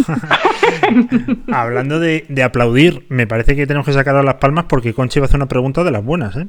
Hablando 1.52 2.00
de, 2.00 2.42
aplaudir, 2.42 3.06
me 3.08 3.26
parece 3.26 3.56
que 3.56 3.66
tenemos 3.66 3.86
que 3.86 3.92
sacar 3.92 4.22
las 4.24 4.34
palmas 4.34 4.66
porque 4.68 4.94
Conchi 4.94 5.20
va 5.20 5.24
a 5.24 5.28
hacer 5.28 5.36
una 5.36 5.46
pregunta 5.46 5.84
de 5.84 5.90
las 5.90 6.04
buenas, 6.04 6.36
¿eh? 6.36 6.46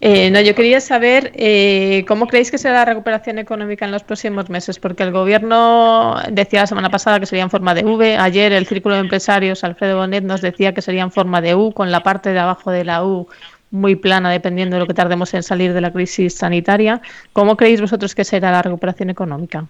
Eh, 0.00 0.30
no, 0.30 0.40
yo 0.42 0.54
quería 0.54 0.78
saber 0.80 1.32
eh, 1.34 2.04
cómo 2.06 2.26
creéis 2.26 2.50
que 2.50 2.58
será 2.58 2.74
la 2.74 2.84
recuperación 2.84 3.38
económica 3.38 3.86
en 3.86 3.92
los 3.92 4.02
próximos 4.02 4.50
meses, 4.50 4.78
porque 4.78 5.02
el 5.02 5.10
gobierno 5.10 6.16
decía 6.30 6.60
la 6.60 6.66
semana 6.66 6.90
pasada 6.90 7.18
que 7.18 7.24
sería 7.24 7.44
en 7.44 7.50
forma 7.50 7.74
de 7.74 7.82
V. 7.82 8.18
Ayer 8.18 8.52
el 8.52 8.66
Círculo 8.66 8.94
de 8.94 9.00
Empresarios, 9.00 9.64
Alfredo 9.64 9.96
Bonet, 9.96 10.22
nos 10.22 10.42
decía 10.42 10.74
que 10.74 10.82
sería 10.82 11.02
en 11.02 11.10
forma 11.10 11.40
de 11.40 11.54
U, 11.54 11.72
con 11.72 11.90
la 11.90 12.02
parte 12.02 12.32
de 12.32 12.38
abajo 12.38 12.70
de 12.70 12.84
la 12.84 13.04
U 13.04 13.26
muy 13.70 13.96
plana, 13.96 14.30
dependiendo 14.30 14.76
de 14.76 14.80
lo 14.80 14.86
que 14.86 14.94
tardemos 14.94 15.32
en 15.32 15.42
salir 15.42 15.72
de 15.72 15.80
la 15.80 15.92
crisis 15.92 16.34
sanitaria. 16.34 17.00
¿Cómo 17.32 17.56
creéis 17.56 17.80
vosotros 17.80 18.14
que 18.14 18.24
será 18.24 18.52
la 18.52 18.62
recuperación 18.62 19.08
económica? 19.08 19.64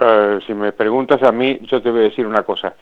Eh, 0.00 0.40
si 0.46 0.54
me 0.54 0.72
preguntas 0.72 1.22
a 1.22 1.32
mí, 1.32 1.58
yo 1.62 1.80
te 1.80 1.90
voy 1.90 2.00
a 2.00 2.04
decir 2.04 2.26
una 2.26 2.42
cosa. 2.42 2.74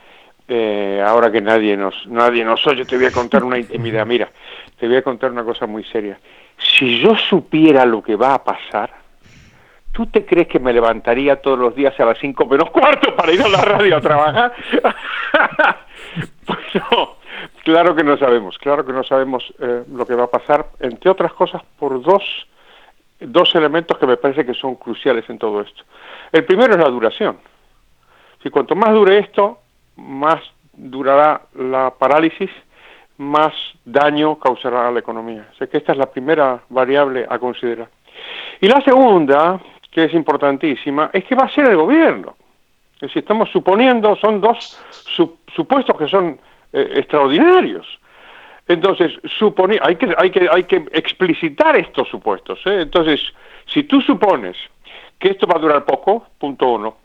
Eh, 0.47 1.01
ahora 1.05 1.31
que 1.31 1.39
nadie 1.39 1.77
nos 1.77 2.05
nadie 2.07 2.43
nos 2.43 2.65
oye, 2.67 2.83
te 2.83 2.97
voy 2.97 3.05
a 3.05 3.11
contar 3.11 3.43
una 3.43 3.57
intimidad. 3.57 4.05
Mira, 4.05 4.29
te 4.77 4.87
voy 4.87 4.97
a 4.97 5.01
contar 5.01 5.31
una 5.31 5.43
cosa 5.43 5.65
muy 5.67 5.83
seria. 5.85 6.19
Si 6.57 6.99
yo 6.99 7.15
supiera 7.15 7.85
lo 7.85 8.01
que 8.01 8.15
va 8.15 8.33
a 8.33 8.43
pasar, 8.43 8.91
¿tú 9.91 10.05
te 10.07 10.25
crees 10.25 10.47
que 10.47 10.59
me 10.59 10.73
levantaría 10.73 11.41
todos 11.41 11.57
los 11.57 11.75
días 11.75 11.97
a 11.99 12.05
las 12.05 12.17
cinco 12.17 12.45
menos 12.45 12.69
cuarto 12.71 13.15
para 13.15 13.31
ir 13.31 13.41
a 13.41 13.47
la 13.47 13.61
radio 13.61 13.97
a 13.97 14.01
trabajar? 14.01 14.53
pues 16.45 16.59
no, 16.91 17.15
claro 17.63 17.95
que 17.95 18.03
no 18.03 18.17
sabemos, 18.17 18.57
claro 18.57 18.85
que 18.85 18.93
no 18.93 19.03
sabemos 19.03 19.53
eh, 19.59 19.83
lo 19.93 20.05
que 20.05 20.15
va 20.15 20.25
a 20.25 20.31
pasar, 20.31 20.67
entre 20.79 21.09
otras 21.09 21.33
cosas 21.33 21.61
por 21.79 22.01
dos 22.01 22.23
dos 23.27 23.53
elementos 23.55 23.97
que 23.97 24.07
me 24.07 24.17
parece 24.17 24.45
que 24.45 24.53
son 24.53 24.75
cruciales 24.75 25.29
en 25.29 25.37
todo 25.37 25.61
esto. 25.61 25.83
El 26.31 26.45
primero 26.45 26.73
es 26.73 26.79
la 26.79 26.89
duración. 26.89 27.37
Si 28.41 28.49
cuanto 28.49 28.75
más 28.75 28.93
dure 28.93 29.19
esto, 29.19 29.59
más 29.95 30.41
durará 30.73 31.43
la 31.55 31.93
parálisis, 31.97 32.49
más 33.17 33.53
daño 33.85 34.39
causará 34.39 34.87
a 34.87 34.91
la 34.91 34.99
economía. 34.99 35.47
O 35.53 35.67
que 35.67 35.77
esta 35.77 35.91
es 35.93 35.97
la 35.97 36.11
primera 36.11 36.61
variable 36.69 37.25
a 37.29 37.39
considerar. 37.39 37.89
Y 38.59 38.67
la 38.67 38.81
segunda, 38.81 39.59
que 39.91 40.05
es 40.05 40.13
importantísima, 40.13 41.09
es 41.13 41.23
que 41.25 41.35
va 41.35 41.45
a 41.45 41.49
ser 41.49 41.67
el 41.67 41.77
gobierno. 41.77 42.35
Es 42.95 43.09
decir, 43.09 43.23
estamos 43.23 43.49
suponiendo, 43.49 44.15
son 44.15 44.39
dos 44.39 44.79
supuestos 45.53 45.97
que 45.97 46.07
son 46.07 46.39
eh, 46.71 46.93
extraordinarios. 46.95 47.99
Entonces, 48.67 49.11
supone, 49.37 49.79
hay, 49.81 49.95
que, 49.95 50.13
hay, 50.17 50.31
que, 50.31 50.47
hay 50.49 50.63
que 50.63 50.85
explicitar 50.93 51.75
estos 51.75 52.07
supuestos. 52.07 52.59
¿eh? 52.65 52.81
Entonces, 52.81 53.21
si 53.65 53.83
tú 53.83 54.01
supones 54.01 54.55
que 55.19 55.29
esto 55.29 55.47
va 55.47 55.57
a 55.57 55.61
durar 55.61 55.85
poco, 55.85 56.27
punto 56.37 56.69
uno, 56.69 56.97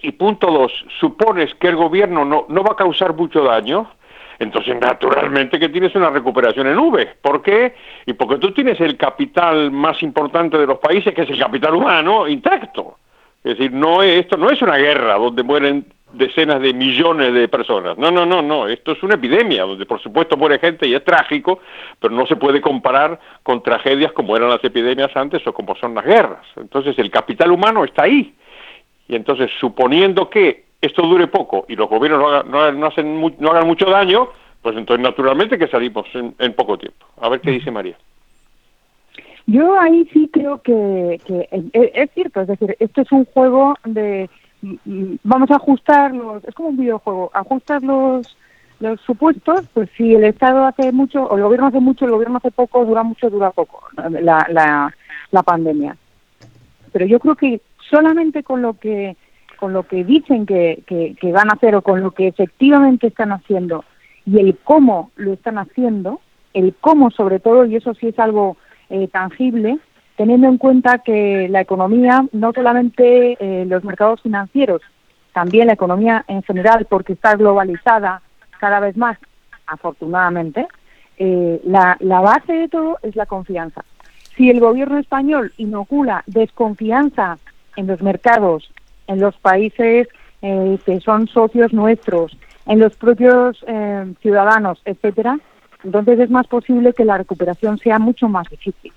y 0.00 0.12
punto 0.12 0.50
dos, 0.50 0.72
supones 1.00 1.54
que 1.54 1.68
el 1.68 1.76
gobierno 1.76 2.24
no, 2.24 2.46
no 2.48 2.62
va 2.62 2.72
a 2.72 2.76
causar 2.76 3.14
mucho 3.14 3.42
daño, 3.42 3.90
entonces 4.38 4.78
naturalmente 4.80 5.58
que 5.58 5.68
tienes 5.68 5.94
una 5.94 6.10
recuperación 6.10 6.66
en 6.66 6.78
V. 6.78 7.16
¿Por 7.22 7.42
qué? 7.42 7.74
Y 8.06 8.12
porque 8.12 8.38
tú 8.38 8.52
tienes 8.52 8.80
el 8.80 8.96
capital 8.96 9.70
más 9.70 10.02
importante 10.02 10.58
de 10.58 10.66
los 10.66 10.78
países, 10.78 11.14
que 11.14 11.22
es 11.22 11.30
el 11.30 11.38
capital 11.38 11.74
humano, 11.74 12.28
intacto. 12.28 12.98
Es 13.44 13.58
decir, 13.58 13.72
no 13.72 14.02
esto 14.02 14.36
no 14.36 14.50
es 14.50 14.60
una 14.62 14.76
guerra 14.78 15.14
donde 15.14 15.42
mueren 15.42 15.86
decenas 16.12 16.60
de 16.60 16.72
millones 16.72 17.34
de 17.34 17.48
personas. 17.48 17.98
No, 17.98 18.10
no, 18.10 18.24
no, 18.24 18.40
no. 18.40 18.66
Esto 18.68 18.92
es 18.92 19.02
una 19.02 19.14
epidemia 19.14 19.64
donde 19.64 19.84
por 19.84 20.00
supuesto 20.00 20.36
muere 20.36 20.58
gente 20.58 20.86
y 20.86 20.94
es 20.94 21.04
trágico, 21.04 21.60
pero 21.98 22.14
no 22.14 22.26
se 22.26 22.36
puede 22.36 22.60
comparar 22.60 23.20
con 23.42 23.62
tragedias 23.62 24.12
como 24.12 24.36
eran 24.36 24.48
las 24.48 24.64
epidemias 24.64 25.14
antes 25.14 25.46
o 25.46 25.52
como 25.52 25.76
son 25.76 25.94
las 25.94 26.04
guerras. 26.04 26.46
Entonces 26.56 26.98
el 26.98 27.10
capital 27.10 27.52
humano 27.52 27.84
está 27.84 28.04
ahí. 28.04 28.34
Y 29.08 29.16
entonces 29.16 29.50
suponiendo 29.60 30.30
que 30.30 30.64
esto 30.80 31.02
dure 31.02 31.26
poco 31.26 31.66
y 31.68 31.76
los 31.76 31.88
gobiernos 31.88 32.20
no, 32.46 32.60
hagan, 32.60 32.80
no 32.80 33.50
hagan 33.50 33.66
mucho 33.66 33.86
daño, 33.86 34.30
pues 34.64 34.78
entonces 34.78 35.02
naturalmente 35.04 35.58
que 35.58 35.68
salimos 35.68 36.06
en, 36.14 36.54
poco 36.54 36.78
tiempo. 36.78 37.04
A 37.20 37.28
ver 37.28 37.42
qué 37.42 37.50
dice 37.50 37.70
María. 37.70 37.98
Yo 39.46 39.78
ahí 39.78 40.08
sí 40.12 40.30
creo 40.32 40.62
que, 40.62 41.20
que 41.26 41.48
es 41.72 42.10
cierto, 42.12 42.40
es 42.40 42.48
decir, 42.48 42.76
esto 42.78 43.02
es 43.02 43.12
un 43.12 43.24
juego 43.26 43.74
de 43.84 44.30
vamos 45.22 45.50
a 45.50 45.56
ajustar 45.56 46.14
los, 46.14 46.42
es 46.44 46.54
como 46.54 46.70
un 46.70 46.78
videojuego, 46.78 47.30
ajustar 47.34 47.82
los, 47.82 48.36
los 48.80 49.00
supuestos, 49.02 49.66
pues 49.74 49.90
si 49.96 50.14
el 50.14 50.24
Estado 50.24 50.64
hace 50.64 50.90
mucho, 50.92 51.24
o 51.24 51.36
el 51.36 51.42
gobierno 51.42 51.66
hace 51.66 51.80
mucho, 51.80 52.06
el 52.06 52.12
gobierno 52.12 52.38
hace 52.38 52.50
poco, 52.50 52.86
dura 52.86 53.02
mucho, 53.02 53.28
dura 53.28 53.50
poco, 53.50 53.82
la, 53.96 54.46
la, 54.50 54.94
la 55.30 55.42
pandemia. 55.42 55.96
Pero 56.92 57.04
yo 57.04 57.20
creo 57.20 57.34
que 57.34 57.60
solamente 57.90 58.42
con 58.42 58.62
lo 58.62 58.74
que 58.74 59.16
con 59.56 59.72
lo 59.72 59.84
que 59.84 60.04
dicen 60.04 60.46
que, 60.46 60.82
que 60.86 61.32
van 61.32 61.48
a 61.48 61.54
hacer 61.54 61.74
o 61.74 61.82
con 61.82 62.00
lo 62.02 62.10
que 62.10 62.26
efectivamente 62.26 63.06
están 63.06 63.32
haciendo 63.32 63.84
y 64.26 64.38
el 64.38 64.58
cómo 64.58 65.10
lo 65.16 65.32
están 65.32 65.58
haciendo, 65.58 66.20
el 66.52 66.74
cómo 66.80 67.10
sobre 67.10 67.38
todo, 67.38 67.64
y 67.64 67.76
eso 67.76 67.94
sí 67.94 68.08
es 68.08 68.18
algo 68.18 68.56
eh, 68.90 69.08
tangible, 69.08 69.78
teniendo 70.16 70.48
en 70.48 70.58
cuenta 70.58 70.98
que 70.98 71.48
la 71.48 71.60
economía, 71.60 72.24
no 72.32 72.52
solamente 72.52 73.36
eh, 73.40 73.64
los 73.66 73.82
mercados 73.84 74.22
financieros, 74.22 74.82
también 75.32 75.66
la 75.66 75.72
economía 75.72 76.24
en 76.28 76.42
general, 76.42 76.86
porque 76.88 77.14
está 77.14 77.34
globalizada 77.34 78.22
cada 78.60 78.80
vez 78.80 78.96
más, 78.96 79.18
afortunadamente, 79.66 80.68
eh, 81.18 81.60
la, 81.64 81.96
base 82.00 82.52
de 82.52 82.68
todo 82.68 82.98
es 83.02 83.16
la 83.16 83.26
confianza. 83.26 83.84
Si 84.36 84.50
el 84.50 84.60
gobierno 84.60 84.98
español 84.98 85.52
inocula 85.56 86.22
desconfianza 86.26 87.38
en 87.76 87.86
los 87.86 88.00
mercados, 88.02 88.70
en 89.06 89.20
los 89.20 89.36
países 89.36 90.08
eh, 90.42 90.78
que 90.84 91.00
son 91.00 91.26
socios 91.26 91.72
nuestros, 91.72 92.36
en 92.66 92.78
los 92.78 92.96
propios 92.96 93.62
ciudadanos, 94.20 94.80
etcétera, 94.84 95.38
entonces 95.84 96.18
es 96.18 96.30
más 96.30 96.46
posible 96.46 96.92
que 96.92 97.04
la 97.04 97.18
recuperación 97.18 97.78
sea 97.78 97.98
mucho 97.98 98.28
más 98.28 98.48
difícil 98.48 98.92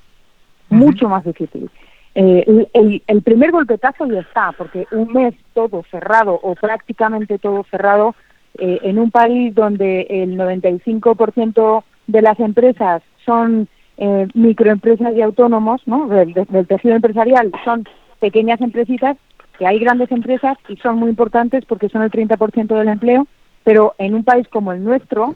mucho 0.70 1.10
más 1.10 1.24
difícil. 1.24 1.70
Eh, 2.16 2.68
el, 3.08 3.22
primer 3.22 3.52
golpetazo 3.52 4.08
ya 4.08 4.22
está, 4.22 4.52
porque 4.54 4.88
un 4.92 5.14
mes 5.14 5.36
todo 5.54 5.84
cerrado 5.92 6.40
o 6.42 6.56
prácticamente 6.56 7.38
todo 7.38 7.64
cerrado 7.70 8.16
eh, 8.58 8.80
en 8.84 8.98
un 8.98 9.12
país 9.12 9.54
donde 9.54 10.08
el 10.10 10.36
95% 10.36 11.84
de 12.08 12.22
las 12.22 12.40
empresas 12.40 13.04
son 13.24 13.68
eh, 13.98 14.28
microempresas 14.34 15.16
y 15.16 15.22
autónomos, 15.22 15.82
¿no? 15.86 16.08
Del, 16.08 16.34
del, 16.34 16.68
tejido 16.68 16.96
empresarial 16.96 17.52
son 17.64 17.88
pequeñas 18.20 18.62
empresitas, 18.62 19.18
que 19.60 19.68
hay 19.68 19.80
grandes 19.80 20.12
empresas 20.12 20.58
y 20.70 20.78
son 20.78 20.98
muy 20.98 21.10
importantes 21.10 21.66
porque 21.66 21.90
son 21.90 22.02
el 22.02 22.12
30% 22.12 22.68
del 22.68 22.88
empleo, 22.88 23.28
pero 23.64 23.94
en 24.00 24.16
un 24.16 24.24
país 24.24 24.48
como 24.48 24.72
el 24.72 24.84
nuestro, 24.84 25.36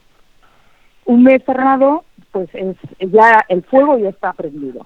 un 1.11 1.23
mes 1.23 1.43
cerrado, 1.45 2.03
pues 2.31 2.49
es, 2.53 2.75
ya 2.99 3.43
el 3.49 3.63
fuego 3.63 3.97
ya 3.97 4.09
está 4.09 4.33
prendido 4.33 4.85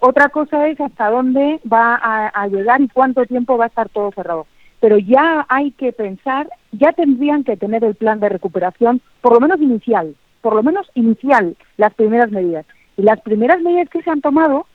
otra 0.00 0.28
cosa 0.28 0.68
es 0.68 0.80
hasta 0.80 1.10
dónde 1.10 1.60
va 1.70 2.00
a, 2.02 2.46
llegar 2.48 2.80
y 2.80 2.88
cuánto 2.88 3.24
tiempo 3.26 3.58
va 3.58 3.64
a 3.64 3.68
estar 3.68 3.88
todo 3.88 4.10
cerrado. 4.12 4.46
Pero 4.80 4.98
ya 4.98 5.46
hay 5.48 5.72
que 5.72 5.92
pensar, 5.92 6.48
ya 6.72 6.92
tendrían 6.92 7.44
que 7.44 7.56
tener 7.56 7.84
el 7.84 7.94
plan 7.94 8.20
de 8.20 8.28
recuperación, 8.28 9.00
por 9.20 9.34
lo 9.34 9.40
menos 9.40 9.60
inicial, 9.60 10.14
por 10.40 10.54
lo 10.54 10.62
menos 10.62 10.90
inicial, 10.94 11.56
las 11.76 11.94
primeras 11.94 12.30
medidas. 12.30 12.66
Y 12.96 13.02
las 13.02 13.20
primeras 13.20 13.60
medidas 13.60 13.88
que 13.88 14.02
se 14.02 14.10
han 14.10 14.20
tomado, 14.20 14.66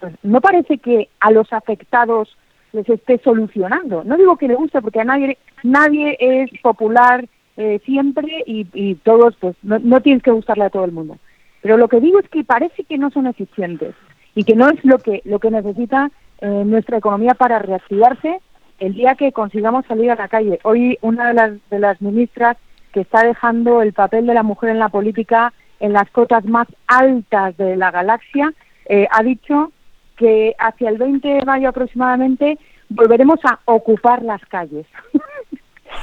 pues 0.00 0.14
no 0.22 0.40
parece 0.40 0.78
que 0.78 1.08
a 1.20 1.30
los 1.30 1.52
afectados 1.52 2.36
les 2.72 2.88
esté 2.88 3.18
solucionando. 3.18 4.04
No 4.04 4.16
digo 4.16 4.36
que 4.36 4.48
le 4.48 4.54
guste 4.54 4.80
porque 4.80 5.00
a 5.00 5.04
nadie, 5.04 5.38
nadie 5.62 6.16
es 6.20 6.50
popular 6.62 7.26
eh, 7.58 7.80
siempre 7.84 8.44
y, 8.46 8.94
todos, 9.02 9.36
pues 9.40 9.56
no, 9.62 9.80
no 9.80 10.00
tienes 10.00 10.22
que 10.22 10.30
gustarle 10.30 10.64
a 10.64 10.70
todo 10.70 10.84
el 10.84 10.92
mundo. 10.92 11.18
Pero 11.60 11.76
lo 11.76 11.88
que 11.88 12.00
digo 12.00 12.20
es 12.20 12.28
que 12.28 12.44
parece 12.44 12.84
que 12.84 12.98
no 12.98 13.10
son 13.10 13.26
eficientes 13.26 13.96
y 14.36 14.44
que 14.44 14.54
no 14.54 14.68
es 14.68 14.84
lo 14.84 14.98
que, 14.98 15.22
lo 15.24 15.40
que 15.40 15.50
necesita 15.50 16.12
eh, 16.40 16.62
nuestra 16.64 16.98
economía 16.98 17.34
para 17.34 17.58
reactivarse 17.58 18.40
el 18.78 18.94
día 18.94 19.16
que 19.16 19.32
consigamos 19.32 19.84
salir 19.86 20.08
a 20.12 20.14
la 20.14 20.28
calle. 20.28 20.60
Hoy 20.62 20.98
una 21.02 21.26
de 21.26 21.34
las, 21.34 21.52
de 21.68 21.80
las 21.80 22.00
ministras 22.00 22.56
que 22.92 23.00
está 23.00 23.24
dejando 23.24 23.82
el 23.82 23.92
papel 23.92 24.26
de 24.26 24.34
la 24.34 24.44
mujer 24.44 24.70
en 24.70 24.78
la 24.78 24.88
política 24.88 25.52
en 25.80 25.92
las 25.92 26.08
cotas 26.10 26.44
más 26.44 26.68
altas 26.86 27.56
de 27.56 27.76
la 27.76 27.90
galaxia, 27.90 28.52
eh, 28.86 29.08
ha 29.10 29.22
dicho 29.24 29.72
que 30.16 30.54
hacia 30.60 30.90
el 30.90 30.98
20 30.98 31.26
de 31.26 31.44
mayo 31.44 31.68
aproximadamente 31.68 32.56
volveremos 32.88 33.40
a 33.44 33.58
ocupar 33.64 34.22
las 34.22 34.44
calles. 34.46 34.86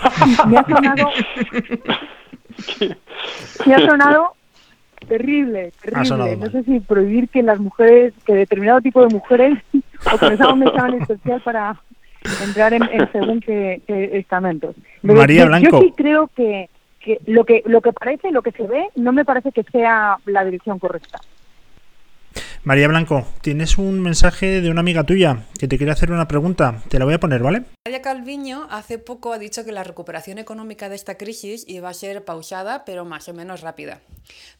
me 0.48 0.58
ha 0.58 0.64
sonado 0.64 1.10
me 3.66 3.76
ha 3.76 3.80
sonado 3.80 4.36
terrible, 5.08 5.72
terrible. 5.82 6.38
No 6.38 6.50
sé 6.50 6.64
si 6.64 6.80
prohibir 6.80 7.30
que 7.30 7.44
las 7.44 7.60
mujeres, 7.60 8.14
que 8.26 8.34
determinado 8.34 8.82
tipo 8.82 9.06
de 9.06 9.14
mujeres, 9.14 9.60
o 10.06 10.26
haga 10.26 10.54
un 10.54 10.64
examen 10.64 11.02
especial 11.02 11.42
para 11.42 11.80
entrar 12.44 12.74
en, 12.74 12.82
según 13.12 13.40
qué, 13.40 13.82
estamentos. 13.88 14.76
María 15.02 15.46
Blanco. 15.46 15.70
Yo 15.72 15.82
sí 15.82 15.94
creo 15.96 16.28
que, 16.36 16.70
que 17.00 17.20
lo 17.28 17.44
que 17.44 17.64
lo 17.66 17.82
que 17.82 17.94
parece, 17.94 18.32
lo 18.32 18.42
que 18.42 18.52
se 18.52 18.64
ve, 18.64 18.88
no 18.96 19.12
me 19.12 19.26
parece 19.26 19.52
que 19.52 19.64
sea 19.64 20.18
la 20.26 20.44
dirección 20.44 20.80
correcta. 20.80 21.20
María 22.66 22.88
Blanco, 22.88 23.28
tienes 23.42 23.78
un 23.78 24.02
mensaje 24.02 24.60
de 24.60 24.72
una 24.72 24.80
amiga 24.80 25.04
tuya 25.04 25.46
que 25.60 25.68
te 25.68 25.78
quiere 25.78 25.92
hacer 25.92 26.12
una 26.12 26.28
pregunta. 26.28 26.82
Te 26.90 26.98
la 26.98 27.06
voy 27.06 27.14
a 27.14 27.20
poner, 27.20 27.44
¿vale? 27.44 27.66
María 27.86 28.02
Calviño 28.02 28.66
hace 28.72 28.98
poco 28.98 29.34
ha 29.34 29.38
dicho 29.38 29.64
que 29.64 29.72
la 29.72 29.84
recuperación 29.84 30.40
económica 30.40 30.90
de 30.90 30.96
esta 30.96 31.16
crisis 31.16 31.64
iba 31.68 31.90
a 31.90 31.94
ser 31.94 32.26
pausada, 32.26 32.84
pero 32.84 33.06
más 33.06 33.30
o 33.30 33.36
menos 33.36 33.62
rápida. 33.62 34.02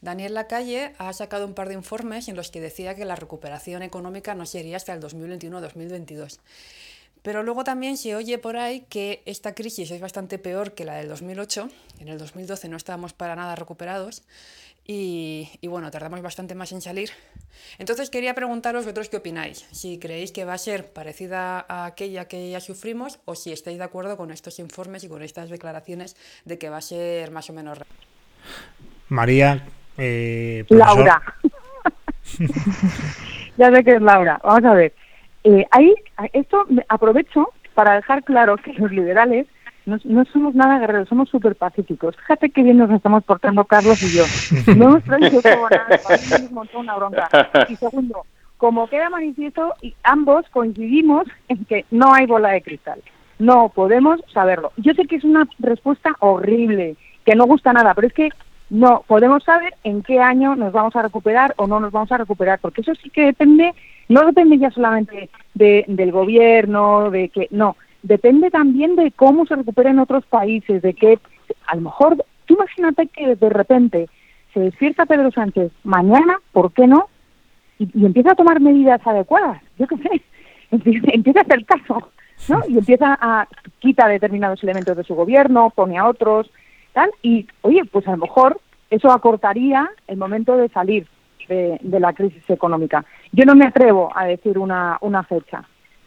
Daniel 0.02 0.34
Lacalle 0.34 0.92
ha 0.98 1.12
sacado 1.14 1.46
un 1.46 1.54
par 1.54 1.66
de 1.66 1.74
informes 1.74 2.28
en 2.28 2.36
los 2.36 2.52
que 2.52 2.60
decía 2.60 2.94
que 2.94 3.04
la 3.04 3.16
recuperación 3.16 3.82
económica 3.82 4.36
no 4.36 4.46
sería 4.46 4.76
hasta 4.76 4.94
el 4.94 5.00
2021-2022. 5.00 6.38
Pero 7.26 7.42
luego 7.42 7.64
también 7.64 7.96
se 7.96 8.14
oye 8.14 8.38
por 8.38 8.56
ahí 8.56 8.86
que 8.88 9.20
esta 9.26 9.52
crisis 9.52 9.90
es 9.90 10.00
bastante 10.00 10.38
peor 10.38 10.74
que 10.74 10.84
la 10.84 10.94
del 10.94 11.08
2008. 11.08 11.68
En 11.98 12.06
el 12.06 12.18
2012 12.18 12.68
no 12.68 12.76
estábamos 12.76 13.14
para 13.14 13.34
nada 13.34 13.56
recuperados 13.56 14.22
y, 14.86 15.58
bueno, 15.64 15.90
tardamos 15.90 16.22
bastante 16.22 16.54
más 16.54 16.70
en 16.70 16.80
salir. 16.80 17.10
Entonces 17.78 18.10
quería 18.10 18.32
preguntaros 18.36 18.84
vosotros 18.84 19.08
qué 19.08 19.16
opináis, 19.16 19.66
si 19.72 19.98
creéis 19.98 20.30
que 20.30 20.44
va 20.44 20.54
a 20.54 20.58
ser 20.58 20.92
parecida 20.92 21.66
a 21.68 21.86
aquella 21.86 22.28
que 22.28 22.48
ya 22.48 22.60
sufrimos 22.60 23.18
o 23.24 23.34
si 23.34 23.50
estáis 23.50 23.78
de 23.78 23.82
acuerdo 23.82 24.16
con 24.16 24.30
estos 24.30 24.60
informes 24.60 25.02
y 25.02 25.08
con 25.08 25.20
estas 25.20 25.50
declaraciones 25.50 26.16
de 26.44 26.58
que 26.58 26.70
va 26.70 26.76
a 26.76 26.80
ser 26.80 27.32
más 27.32 27.50
o 27.50 27.52
menos... 27.52 27.80
María... 29.08 29.66
Eh, 29.98 30.64
Laura. 30.68 31.20
ya 33.58 33.72
sé 33.72 33.82
que 33.82 33.96
es 33.96 34.00
Laura. 34.00 34.40
Vamos 34.44 34.64
a 34.64 34.74
ver. 34.74 35.05
Eh, 35.48 35.64
ahí, 35.70 35.94
esto 36.32 36.66
aprovecho 36.88 37.52
para 37.74 37.94
dejar 37.94 38.24
claro 38.24 38.56
que 38.56 38.72
los 38.72 38.90
liberales 38.90 39.46
no, 39.84 39.96
no 40.02 40.24
somos 40.24 40.56
nada 40.56 40.80
guerreros, 40.80 41.08
somos 41.08 41.28
súper 41.28 41.54
pacíficos. 41.54 42.16
Fíjate 42.16 42.50
qué 42.50 42.64
bien 42.64 42.78
nos 42.78 42.90
estamos 42.90 43.22
portando 43.22 43.64
Carlos 43.64 44.02
y 44.02 44.16
yo. 44.16 44.24
No 44.76 44.88
hemos 44.88 45.04
traído 45.04 45.40
nada, 45.44 45.96
nos 46.40 46.50
montó 46.50 46.80
una 46.80 46.96
bronca. 46.96 47.28
Y 47.68 47.76
segundo, 47.76 48.26
como 48.56 48.88
queda 48.88 49.08
manifiesto, 49.08 49.72
y 49.82 49.94
ambos 50.02 50.44
coincidimos 50.50 51.28
en 51.46 51.64
que 51.66 51.84
no 51.92 52.12
hay 52.12 52.26
bola 52.26 52.50
de 52.50 52.62
cristal. 52.62 53.00
No 53.38 53.68
podemos 53.68 54.20
saberlo. 54.34 54.72
Yo 54.78 54.94
sé 54.94 55.06
que 55.06 55.14
es 55.14 55.22
una 55.22 55.46
respuesta 55.60 56.10
horrible, 56.18 56.96
que 57.24 57.36
no 57.36 57.44
gusta 57.44 57.72
nada, 57.72 57.94
pero 57.94 58.08
es 58.08 58.14
que 58.14 58.30
no 58.68 59.04
podemos 59.06 59.44
saber 59.44 59.74
en 59.84 60.02
qué 60.02 60.18
año 60.18 60.56
nos 60.56 60.72
vamos 60.72 60.96
a 60.96 61.02
recuperar 61.02 61.54
o 61.56 61.68
no 61.68 61.78
nos 61.78 61.92
vamos 61.92 62.10
a 62.10 62.18
recuperar, 62.18 62.58
porque 62.58 62.80
eso 62.80 62.96
sí 62.96 63.10
que 63.10 63.26
depende, 63.26 63.72
no 64.08 64.24
depende 64.24 64.58
ya 64.58 64.70
solamente 64.70 65.30
de, 65.54 65.84
del 65.88 66.12
gobierno, 66.12 67.10
de 67.10 67.28
que 67.28 67.48
no, 67.50 67.76
depende 68.02 68.50
también 68.50 68.96
de 68.96 69.10
cómo 69.10 69.46
se 69.46 69.56
recupera 69.56 69.90
en 69.90 69.98
otros 69.98 70.24
países, 70.26 70.82
de 70.82 70.94
que 70.94 71.18
a 71.66 71.74
lo 71.74 71.82
mejor, 71.82 72.24
tú 72.46 72.54
imagínate 72.54 73.08
que 73.08 73.34
de 73.34 73.48
repente 73.48 74.08
se 74.54 74.60
despierta 74.60 75.06
Pedro 75.06 75.30
Sánchez 75.32 75.72
mañana, 75.84 76.38
¿por 76.52 76.72
qué 76.72 76.86
no? 76.86 77.08
Y, 77.78 78.06
empieza 78.06 78.32
a 78.32 78.36
tomar 78.36 78.60
medidas 78.60 79.04
adecuadas, 79.06 79.60
yo 79.78 79.86
qué 79.86 79.96
sé, 79.96 80.22
empieza, 80.70 81.40
a 81.40 81.42
hacer 81.42 81.64
caso, 81.66 82.10
¿no? 82.48 82.62
Y 82.68 82.78
empieza 82.78 83.18
a 83.20 83.48
quita 83.80 84.06
determinados 84.06 84.62
elementos 84.62 84.96
de 84.96 85.04
su 85.04 85.14
gobierno, 85.14 85.70
pone 85.70 85.98
a 85.98 86.06
otros, 86.06 86.50
tal, 86.92 87.10
y 87.22 87.46
oye, 87.62 87.84
pues 87.84 88.06
a 88.06 88.12
lo 88.12 88.18
mejor 88.18 88.60
eso 88.88 89.10
acortaría 89.10 89.90
el 90.06 90.16
momento 90.16 90.56
de 90.56 90.68
salir 90.68 91.06
de, 91.48 91.78
de 91.82 92.00
la 92.00 92.12
crisis 92.12 92.48
económica. 92.48 93.04
Yo 93.32 93.44
no 93.44 93.54
me 93.54 93.66
atrevo 93.66 94.10
a 94.14 94.26
decir 94.26 94.58
una, 94.58 94.98
una 95.00 95.22
fecha, 95.22 95.64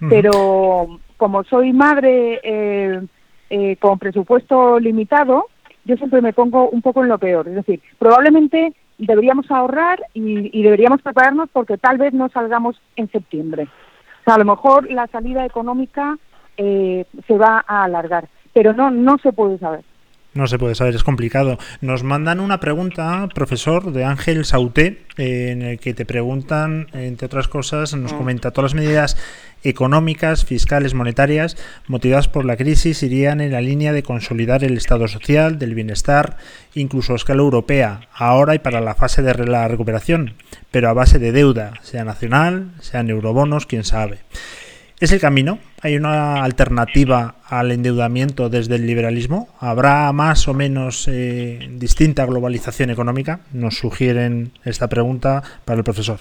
pero 0.09 0.99
como 1.17 1.43
soy 1.43 1.73
madre 1.73 2.39
eh, 2.41 3.01
eh, 3.49 3.75
con 3.77 3.99
presupuesto 3.99 4.79
limitado, 4.79 5.47
yo 5.83 5.97
siempre 5.97 6.21
me 6.21 6.33
pongo 6.33 6.69
un 6.69 6.81
poco 6.81 7.03
en 7.03 7.09
lo 7.09 7.17
peor. 7.17 7.47
Es 7.47 7.55
decir, 7.55 7.81
probablemente 7.97 8.73
deberíamos 8.97 9.49
ahorrar 9.49 9.99
y, 10.13 10.61
deberíamos 10.61 11.01
prepararnos 11.01 11.49
porque 11.51 11.77
tal 11.77 11.97
vez 11.97 12.13
no 12.13 12.29
salgamos 12.29 12.79
en 12.95 13.09
septiembre. 13.11 13.63
O 13.63 14.23
sea, 14.23 14.35
a 14.35 14.37
lo 14.37 14.45
mejor 14.45 14.89
la 14.91 15.07
salida 15.07 15.45
económica 15.45 16.17
eh, 16.57 17.05
se 17.27 17.37
va 17.37 17.63
a 17.67 17.83
alargar, 17.85 18.27
pero 18.53 18.73
no, 18.73 18.91
no 18.91 19.17
se 19.17 19.33
puede 19.33 19.57
saber. 19.57 19.83
No 20.39 20.47
se 20.47 20.57
puede 20.57 20.73
saber, 20.73 20.95
es 20.95 21.03
complicado. 21.03 21.59
Nos 21.81 22.03
mandan 22.03 22.39
una 22.39 22.61
pregunta, 22.61 23.27
profesor, 23.35 23.91
de 23.91 24.05
Ángel 24.05 24.45
Sauté, 24.45 25.01
en 25.17 25.61
el 25.63 25.79
que 25.79 25.93
te 25.93 26.05
preguntan, 26.05 26.87
entre 26.93 27.25
otras 27.25 27.49
cosas, 27.49 27.93
nos 27.93 28.13
mm. 28.13 28.17
comenta, 28.17 28.51
todas 28.51 28.71
las 28.71 28.81
medidas 28.81 29.17
económicas, 29.65 30.45
fiscales, 30.45 30.93
monetarias, 30.93 31.57
motivadas 31.87 32.29
por 32.29 32.45
la 32.45 32.55
crisis, 32.55 33.03
irían 33.03 33.41
en 33.41 33.51
la 33.51 33.59
línea 33.59 33.91
de 33.91 34.01
consolidar 34.01 34.63
el 34.63 34.77
estado 34.77 35.09
social, 35.09 35.59
del 35.59 35.75
bienestar, 35.75 36.37
incluso 36.73 37.11
a 37.11 37.17
escala 37.17 37.41
europea, 37.41 38.07
ahora 38.13 38.55
y 38.55 38.59
para 38.59 38.79
la 38.79 38.95
fase 38.95 39.21
de 39.21 39.33
la 39.45 39.67
recuperación, 39.67 40.35
pero 40.71 40.87
a 40.87 40.93
base 40.93 41.19
de 41.19 41.33
deuda, 41.33 41.73
sea 41.81 42.05
nacional, 42.05 42.71
sean 42.79 43.09
eurobonos, 43.09 43.65
quién 43.65 43.83
sabe. 43.83 44.19
¿Es 45.01 45.11
el 45.11 45.19
camino? 45.19 45.59
¿Hay 45.81 45.95
una 45.95 46.43
alternativa 46.43 47.35
al 47.49 47.71
endeudamiento 47.71 48.49
desde 48.49 48.75
el 48.75 48.85
liberalismo? 48.85 49.47
¿Habrá 49.61 50.11
más 50.11 50.47
o 50.47 50.53
menos 50.53 51.07
eh, 51.07 51.69
distinta 51.71 52.25
globalización 52.25 52.89
económica? 52.89 53.39
Nos 53.53 53.77
sugieren 53.77 54.51
esta 54.65 54.89
pregunta 54.89 55.41
para 55.63 55.77
el 55.77 55.83
profesor. 55.85 56.19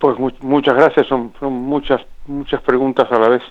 Pues 0.00 0.18
muchas 0.40 0.74
gracias, 0.74 1.06
son, 1.06 1.32
muchas 1.40 2.02
muchas 2.26 2.60
preguntas 2.62 3.10
a 3.10 3.18
la 3.18 3.28
vez. 3.28 3.42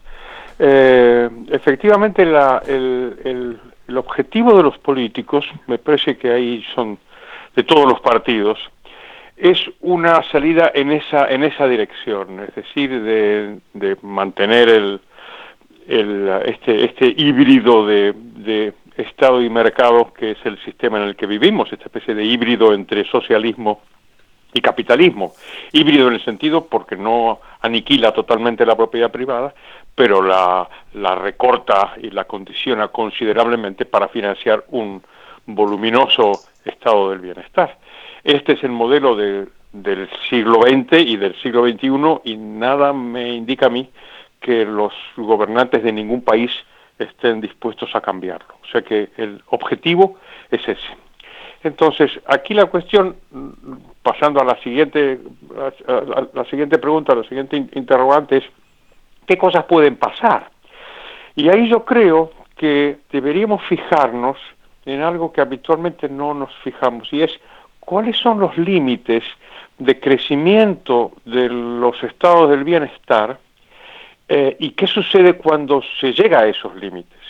Eh, 0.60 1.30
efectivamente, 1.50 2.24
el, 2.24 3.60
el 3.88 3.98
objetivo 3.98 4.56
de 4.58 4.64
los 4.64 4.78
políticos, 4.78 5.46
me 5.68 5.78
parece 5.78 6.18
que 6.18 6.32
ahí 6.32 6.64
son 6.76 6.98
de 7.56 7.64
todos 7.64 7.86
los 7.90 8.00
partidos, 8.02 8.60
es 9.38 9.60
una 9.82 10.23
salida 10.32 10.71
en 10.73 10.91
esa, 10.91 11.30
en 11.30 11.43
esa 11.43 11.67
dirección, 11.67 12.39
es 12.39 12.56
decir, 12.56 12.89
de, 13.02 13.97
mantener 14.02 14.69
el, 14.69 15.02
este, 15.88 16.86
este 16.86 17.13
híbrido 17.15 17.86
de, 17.86 18.13
de 18.15 18.73
Estado 18.97 19.43
y 19.43 19.50
mercado 19.50 20.12
que 20.12 20.32
es 20.32 20.38
el 20.43 20.58
sistema 20.63 20.97
en 20.97 21.04
el 21.04 21.15
que 21.15 21.28
vivimos, 21.28 21.71
esta 21.71 21.86
especie 21.86 22.15
de 22.15 22.26
híbrido 22.26 22.73
entre 22.73 23.06
socialismo 23.06 23.82
y 24.54 24.62
capitalismo. 24.62 25.34
Híbrido 25.71 26.08
en 26.08 26.15
el 26.15 26.26
sentido 26.26 26.65
porque 26.65 26.95
no 26.95 27.39
aniquila 27.62 28.12
totalmente 28.12 28.65
la 28.65 28.76
propiedad 28.76 29.12
privada, 29.12 29.54
pero 29.93 30.23
la, 30.23 30.67
la 30.93 31.15
recorta 31.15 31.93
y 32.02 32.10
la 32.10 32.23
condiciona 32.23 32.88
considerablemente 32.88 33.86
para 33.86 34.08
financiar 34.08 34.65
un 34.69 35.04
voluminoso 35.45 36.32
estado 36.65 37.12
del 37.12 37.19
bienestar. 37.19 37.78
Este 38.28 38.52
es 38.52 38.63
el 38.66 38.72
modelo 38.72 39.16
del 39.16 40.10
siglo 40.30 40.63
XX 40.63 41.00
y 41.00 41.16
del 41.16 41.34
siglo 41.36 41.66
XXI 41.66 42.20
y 42.26 42.36
nada 42.36 42.92
me 42.92 43.30
indica 43.30 43.68
a 43.68 43.70
mí 43.70 43.90
que 44.42 44.66
los 44.66 44.92
gobernantes 45.16 45.82
de 45.82 45.94
ningún 45.94 46.22
país 46.22 46.52
estén 47.00 47.40
dispuestos 47.40 47.96
a 47.96 48.02
cambiarlo. 48.02 48.56
O 48.62 48.68
sea 48.70 48.82
que 48.82 49.12
el 49.16 49.42
objetivo 49.48 50.18
es 50.52 50.62
ese. 50.68 50.98
Entonces, 51.63 52.20
aquí 52.26 52.54
la 52.54 52.66
cuestión, 52.66 53.16
pasando 54.04 54.42
a 54.42 54.44
la 54.44 54.62
siguiente, 54.62 55.22
la 56.34 56.44
siguiente 56.50 56.80
pregunta, 56.80 57.16
la 57.16 57.24
siguiente 57.24 57.56
interrogante 57.76 58.40
es, 58.40 58.44
¿qué 59.26 59.38
cosas 59.38 59.63
pueden 59.63 59.96
pasar? 59.96 60.52
Y 61.34 61.48
ahí 61.48 61.70
yo 61.70 61.86
creo 61.86 62.34
que 62.58 62.98
deberíamos 63.10 63.63
fijarnos 63.70 64.36
en 64.86 65.02
algo 65.02 65.32
que 65.32 65.40
habitualmente 65.40 66.10
no 66.10 66.34
nos 66.34 66.54
fijamos, 66.58 67.08
y 67.13 67.22
es 67.22 67.32
cuáles 67.88 68.17
son 68.17 68.41
los 68.41 68.58
límites 68.58 69.23
de 69.78 69.97
crecimiento 69.97 71.13
de 71.23 71.47
los 71.47 72.04
estados 72.04 72.50
del 72.50 72.65
bienestar 72.65 73.39
Eh, 74.30 74.58
¿Y 74.60 74.71
qué 74.71 74.88
sucede 74.88 75.36
cuando 75.36 75.82
se 76.02 76.12
llega 76.12 76.39
a 76.39 76.47
esos 76.47 76.76
límites? 76.76 77.23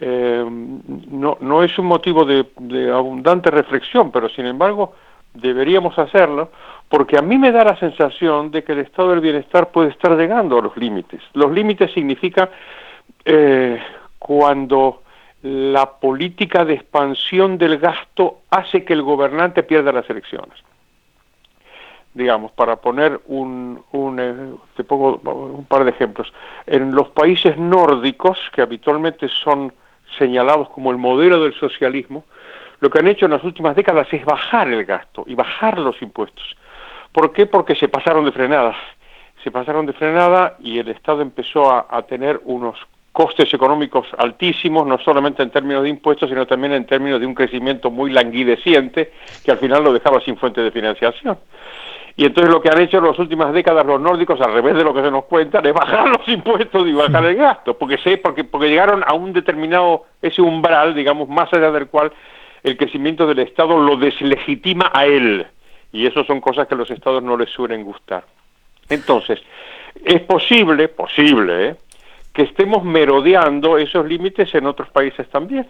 Eh, 0.00 0.42
no, 0.48 1.36
no 1.40 1.62
es 1.62 1.78
un 1.78 1.84
motivo 1.84 2.24
de, 2.24 2.46
abundante 2.90 3.50
reflexión, 3.50 4.10
pero 4.10 4.30
sin 4.30 4.46
embargo 4.46 4.94
deberíamos 5.34 5.98
hacerlo, 5.98 6.50
porque 6.88 7.18
a 7.18 7.22
mí 7.22 7.36
me 7.36 7.52
da 7.52 7.64
la 7.64 7.76
sensación 7.76 8.50
de 8.50 8.64
que 8.64 8.72
el 8.72 8.78
estado 8.78 9.10
del 9.10 9.20
bienestar 9.20 9.72
puede 9.72 9.90
estar 9.90 10.16
llegando 10.16 10.58
a 10.58 10.62
los 10.62 10.74
límites. 10.74 11.20
Los 11.34 11.52
límites 11.52 11.92
significan 11.92 12.48
eh, 13.26 13.78
cuando 14.18 15.01
la 15.42 15.98
política 15.98 16.64
de 16.64 16.74
expansión 16.74 17.58
del 17.58 17.78
gasto 17.78 18.40
hace 18.50 18.84
que 18.84 18.92
el 18.92 19.02
gobernante 19.02 19.62
pierda 19.62 19.92
las 19.92 20.08
elecciones 20.08 20.62
digamos, 22.14 22.52
para 22.52 22.76
poner 22.76 23.20
un, 23.26 23.82
un 23.92 24.20
eh, 24.20 24.54
te 24.76 24.84
pongo 24.84 25.20
un 25.24 25.64
par 25.64 25.84
de 25.84 25.90
ejemplos. 25.90 26.32
En 26.66 26.94
los 26.94 27.08
países 27.08 27.56
nórdicos, 27.56 28.38
que 28.54 28.62
habitualmente 28.62 29.28
son 29.28 29.72
señalados 30.18 30.68
como 30.70 30.90
el 30.90 30.98
modelo 30.98 31.42
del 31.42 31.54
socialismo, 31.54 32.24
lo 32.80 32.90
que 32.90 32.98
han 32.98 33.08
hecho 33.08 33.26
en 33.26 33.32
las 33.32 33.44
últimas 33.44 33.76
décadas 33.76 34.08
es 34.12 34.24
bajar 34.24 34.68
el 34.68 34.84
gasto 34.84 35.24
y 35.26 35.34
bajar 35.34 35.78
los 35.78 36.00
impuestos. 36.02 36.56
¿Por 37.12 37.32
qué? 37.32 37.46
Porque 37.46 37.74
se 37.74 37.88
pasaron 37.88 38.24
de 38.24 38.32
frenada. 38.32 38.74
Se 39.42 39.50
pasaron 39.50 39.86
de 39.86 39.92
frenada 39.92 40.56
y 40.60 40.78
el 40.78 40.88
Estado 40.88 41.22
empezó 41.22 41.70
a, 41.70 41.86
a 41.88 42.02
tener 42.02 42.40
unos 42.44 42.78
costes 43.12 43.52
económicos 43.52 44.06
altísimos, 44.16 44.86
no 44.86 44.98
solamente 44.98 45.42
en 45.42 45.50
términos 45.50 45.82
de 45.82 45.90
impuestos, 45.90 46.28
sino 46.30 46.46
también 46.46 46.72
en 46.72 46.86
términos 46.86 47.20
de 47.20 47.26
un 47.26 47.34
crecimiento 47.34 47.90
muy 47.90 48.10
languideciente 48.10 49.12
que 49.44 49.50
al 49.50 49.58
final 49.58 49.84
lo 49.84 49.92
dejaba 49.92 50.20
sin 50.20 50.36
fuente 50.36 50.62
de 50.62 50.70
financiación. 50.70 51.38
Y 52.16 52.26
entonces 52.26 52.52
lo 52.52 52.60
que 52.60 52.68
han 52.68 52.80
hecho 52.80 52.98
en 52.98 53.04
las 53.04 53.18
últimas 53.18 53.52
décadas 53.52 53.86
los 53.86 54.00
nórdicos, 54.00 54.40
al 54.40 54.52
revés 54.52 54.74
de 54.76 54.84
lo 54.84 54.92
que 54.92 55.02
se 55.02 55.10
nos 55.10 55.24
cuenta, 55.24 55.60
es 55.60 55.72
bajar 55.72 56.08
los 56.08 56.26
impuestos 56.28 56.86
y 56.86 56.92
bajar 56.92 57.24
el 57.24 57.36
gasto, 57.36 57.76
porque 57.76 57.98
sé, 57.98 58.18
porque, 58.18 58.44
porque 58.44 58.68
llegaron 58.68 59.02
a 59.06 59.14
un 59.14 59.32
determinado, 59.32 60.06
ese 60.20 60.42
umbral, 60.42 60.94
digamos, 60.94 61.28
más 61.28 61.52
allá 61.52 61.70
del 61.70 61.88
cual 61.88 62.12
el 62.62 62.76
crecimiento 62.76 63.26
del 63.26 63.40
Estado 63.40 63.78
lo 63.78 63.96
deslegitima 63.96 64.90
a 64.92 65.06
él. 65.06 65.46
Y 65.92 66.06
eso 66.06 66.24
son 66.24 66.40
cosas 66.40 66.66
que 66.68 66.76
los 66.76 66.90
Estados 66.90 67.22
no 67.22 67.36
les 67.36 67.50
suelen 67.50 67.82
gustar. 67.82 68.24
Entonces, 68.88 69.40
es 70.04 70.20
posible, 70.20 70.88
posible, 70.88 71.68
¿eh? 71.68 71.76
Que 72.32 72.42
estemos 72.42 72.84
merodeando 72.84 73.78
esos 73.78 74.06
límites 74.06 74.54
en 74.54 74.66
otros 74.66 74.88
países 74.90 75.28
también 75.28 75.66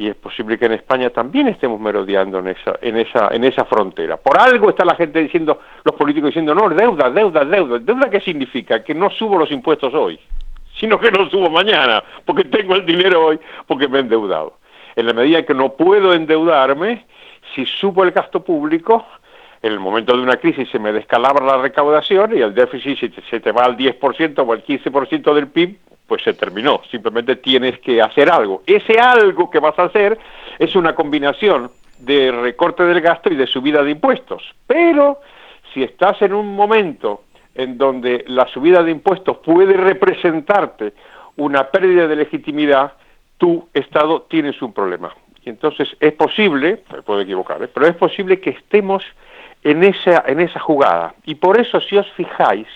y 0.00 0.08
es 0.08 0.16
posible 0.16 0.58
que 0.58 0.64
en 0.64 0.72
España 0.72 1.10
también 1.10 1.46
estemos 1.48 1.78
merodeando 1.78 2.38
en 2.38 2.48
esa, 2.48 2.78
en 2.80 2.96
esa, 2.96 3.28
en 3.32 3.44
esa 3.44 3.66
frontera. 3.66 4.16
Por 4.16 4.40
algo 4.40 4.70
está 4.70 4.82
la 4.82 4.94
gente 4.94 5.20
diciendo, 5.20 5.60
los 5.84 5.94
políticos 5.94 6.30
diciendo, 6.30 6.54
no, 6.54 6.70
deuda, 6.70 7.10
deuda, 7.10 7.44
deuda. 7.44 7.78
¿Deuda 7.78 8.08
qué 8.08 8.18
significa? 8.20 8.82
Que 8.82 8.94
no 8.94 9.10
subo 9.10 9.38
los 9.38 9.50
impuestos 9.50 9.92
hoy, 9.92 10.18
sino 10.78 10.98
que 10.98 11.10
no 11.10 11.28
subo 11.28 11.50
mañana, 11.50 12.02
porque 12.24 12.44
tengo 12.44 12.76
el 12.76 12.86
dinero 12.86 13.26
hoy, 13.26 13.38
porque 13.66 13.88
me 13.88 13.98
he 13.98 14.00
endeudado. 14.00 14.56
En 14.96 15.06
la 15.06 15.12
medida 15.12 15.44
que 15.44 15.52
no 15.52 15.74
puedo 15.74 16.14
endeudarme, 16.14 17.04
si 17.54 17.66
subo 17.66 18.02
el 18.02 18.12
gasto 18.12 18.42
público, 18.42 19.04
en 19.62 19.72
el 19.72 19.80
momento 19.80 20.16
de 20.16 20.22
una 20.22 20.36
crisis 20.36 20.68
se 20.70 20.78
me 20.78 20.92
descalabra 20.92 21.44
la 21.44 21.58
recaudación 21.58 22.36
y 22.36 22.40
el 22.40 22.54
déficit 22.54 22.98
se 22.98 23.08
te, 23.10 23.22
se 23.22 23.40
te 23.40 23.52
va 23.52 23.64
al 23.64 23.76
10% 23.76 24.44
o 24.46 24.52
al 24.52 24.64
15% 24.64 25.34
del 25.34 25.48
PIB, 25.48 25.76
pues 26.06 26.22
se 26.22 26.34
terminó. 26.34 26.80
Simplemente 26.90 27.36
tienes 27.36 27.78
que 27.80 28.00
hacer 28.00 28.30
algo. 28.30 28.62
Ese 28.66 28.98
algo 28.98 29.50
que 29.50 29.60
vas 29.60 29.78
a 29.78 29.84
hacer 29.84 30.18
es 30.58 30.74
una 30.74 30.94
combinación 30.94 31.70
de 31.98 32.32
recorte 32.32 32.84
del 32.84 33.00
gasto 33.00 33.30
y 33.30 33.36
de 33.36 33.46
subida 33.46 33.82
de 33.82 33.90
impuestos. 33.90 34.42
Pero 34.66 35.20
si 35.72 35.82
estás 35.82 36.20
en 36.22 36.32
un 36.32 36.54
momento 36.54 37.22
en 37.54 37.76
donde 37.76 38.24
la 38.28 38.46
subida 38.48 38.82
de 38.82 38.90
impuestos 38.90 39.38
puede 39.38 39.74
representarte 39.74 40.94
una 41.36 41.70
pérdida 41.70 42.06
de 42.06 42.16
legitimidad, 42.16 42.92
tu 43.38 43.68
Estado 43.74 44.22
tienes 44.22 44.60
un 44.62 44.72
problema. 44.72 45.14
Y 45.44 45.50
entonces 45.50 45.88
es 46.00 46.12
posible, 46.12 46.82
me 46.92 47.02
puedo 47.02 47.20
equivocar, 47.20 47.62
¿eh? 47.62 47.68
pero 47.72 47.86
es 47.86 47.96
posible 47.96 48.40
que 48.40 48.50
estemos 48.50 49.02
en 49.62 49.84
esa, 49.84 50.24
en 50.26 50.40
esa 50.40 50.60
jugada. 50.60 51.14
Y 51.24 51.34
por 51.36 51.60
eso, 51.60 51.80
si 51.80 51.96
os 51.96 52.10
fijáis, 52.12 52.66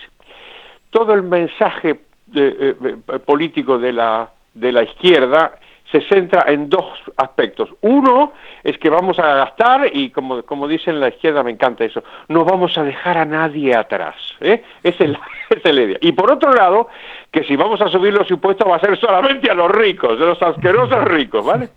todo 0.89 1.13
el 1.13 1.23
mensaje 1.23 1.99
eh, 2.33 2.75
eh, 2.83 3.19
político 3.19 3.77
de 3.77 3.93
la, 3.93 4.29
de 4.53 4.71
la 4.71 4.83
izquierda 4.83 5.57
se 5.91 6.01
centra 6.01 6.45
en 6.47 6.69
dos 6.69 6.85
aspectos. 7.17 7.69
Uno 7.81 8.33
es 8.63 8.77
que 8.77 8.89
vamos 8.89 9.19
a 9.19 9.35
gastar 9.35 9.89
y 9.93 10.09
como, 10.09 10.43
como 10.43 10.67
dicen 10.67 10.99
la 10.99 11.09
izquierda, 11.09 11.43
me 11.43 11.51
encanta 11.51 11.85
eso, 11.85 12.03
no 12.27 12.43
vamos 12.43 12.77
a 12.77 12.83
dejar 12.83 13.17
a 13.17 13.25
nadie 13.25 13.75
atrás. 13.75 14.15
¿eh? 14.41 14.63
Es, 14.83 14.95
el, 15.01 15.17
es 15.49 15.63
el 15.63 15.79
idea. 15.79 15.97
Y 16.01 16.11
por 16.11 16.31
otro 16.31 16.53
lado, 16.53 16.89
que 17.31 17.43
si 17.43 17.55
vamos 17.55 17.81
a 17.81 17.89
subir 17.89 18.13
los 18.13 18.29
impuestos 18.29 18.69
va 18.69 18.77
a 18.77 18.79
ser 18.79 18.99
solamente 18.99 19.49
a 19.49 19.53
los 19.53 19.71
ricos, 19.71 20.19
de 20.19 20.25
los 20.25 20.41
asquerosos 20.41 21.03
ricos, 21.05 21.45
¿vale? 21.45 21.69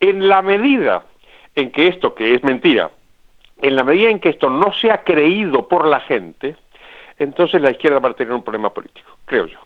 En 0.00 0.28
la 0.28 0.42
medida 0.42 1.02
en 1.54 1.72
que 1.72 1.88
esto, 1.88 2.14
que 2.14 2.34
es 2.34 2.44
mentira, 2.44 2.90
en 3.60 3.76
la 3.76 3.84
medida 3.84 4.10
en 4.10 4.20
que 4.20 4.30
esto 4.30 4.50
no 4.50 4.72
sea 4.72 5.02
creído 5.02 5.68
por 5.68 5.86
la 5.86 6.00
gente, 6.00 6.56
entonces 7.18 7.60
la 7.60 7.70
izquierda 7.70 7.98
va 7.98 8.10
a 8.10 8.14
tener 8.14 8.32
un 8.32 8.42
problema 8.42 8.70
político, 8.70 9.10
creo 9.24 9.46
yo. 9.46 9.58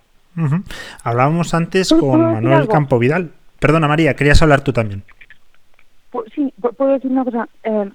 Hablábamos 1.05 1.53
antes 1.53 1.93
con 1.93 2.21
Manuel 2.21 2.67
Campo 2.69 2.99
Vidal. 2.99 3.33
Perdona, 3.61 3.87
María, 3.87 4.15
querías 4.15 4.41
hablar 4.43 4.63
tú 4.63 4.73
también. 4.73 5.05
Sí, 6.35 6.53
puedo 6.77 6.93
decir 6.93 7.11
una 7.11 7.25
cosa. 7.25 7.49
Eh, 7.63 7.91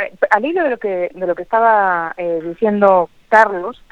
eh, 0.00 0.12
al 0.30 0.44
hilo 0.44 0.62
de 0.64 0.70
lo 0.70 0.78
que, 0.78 1.10
de 1.14 1.26
lo 1.26 1.34
que 1.34 1.42
estaba 1.42 2.14
eh, 2.16 2.40
diciendo 2.44 3.08
Carlos, 3.28 3.82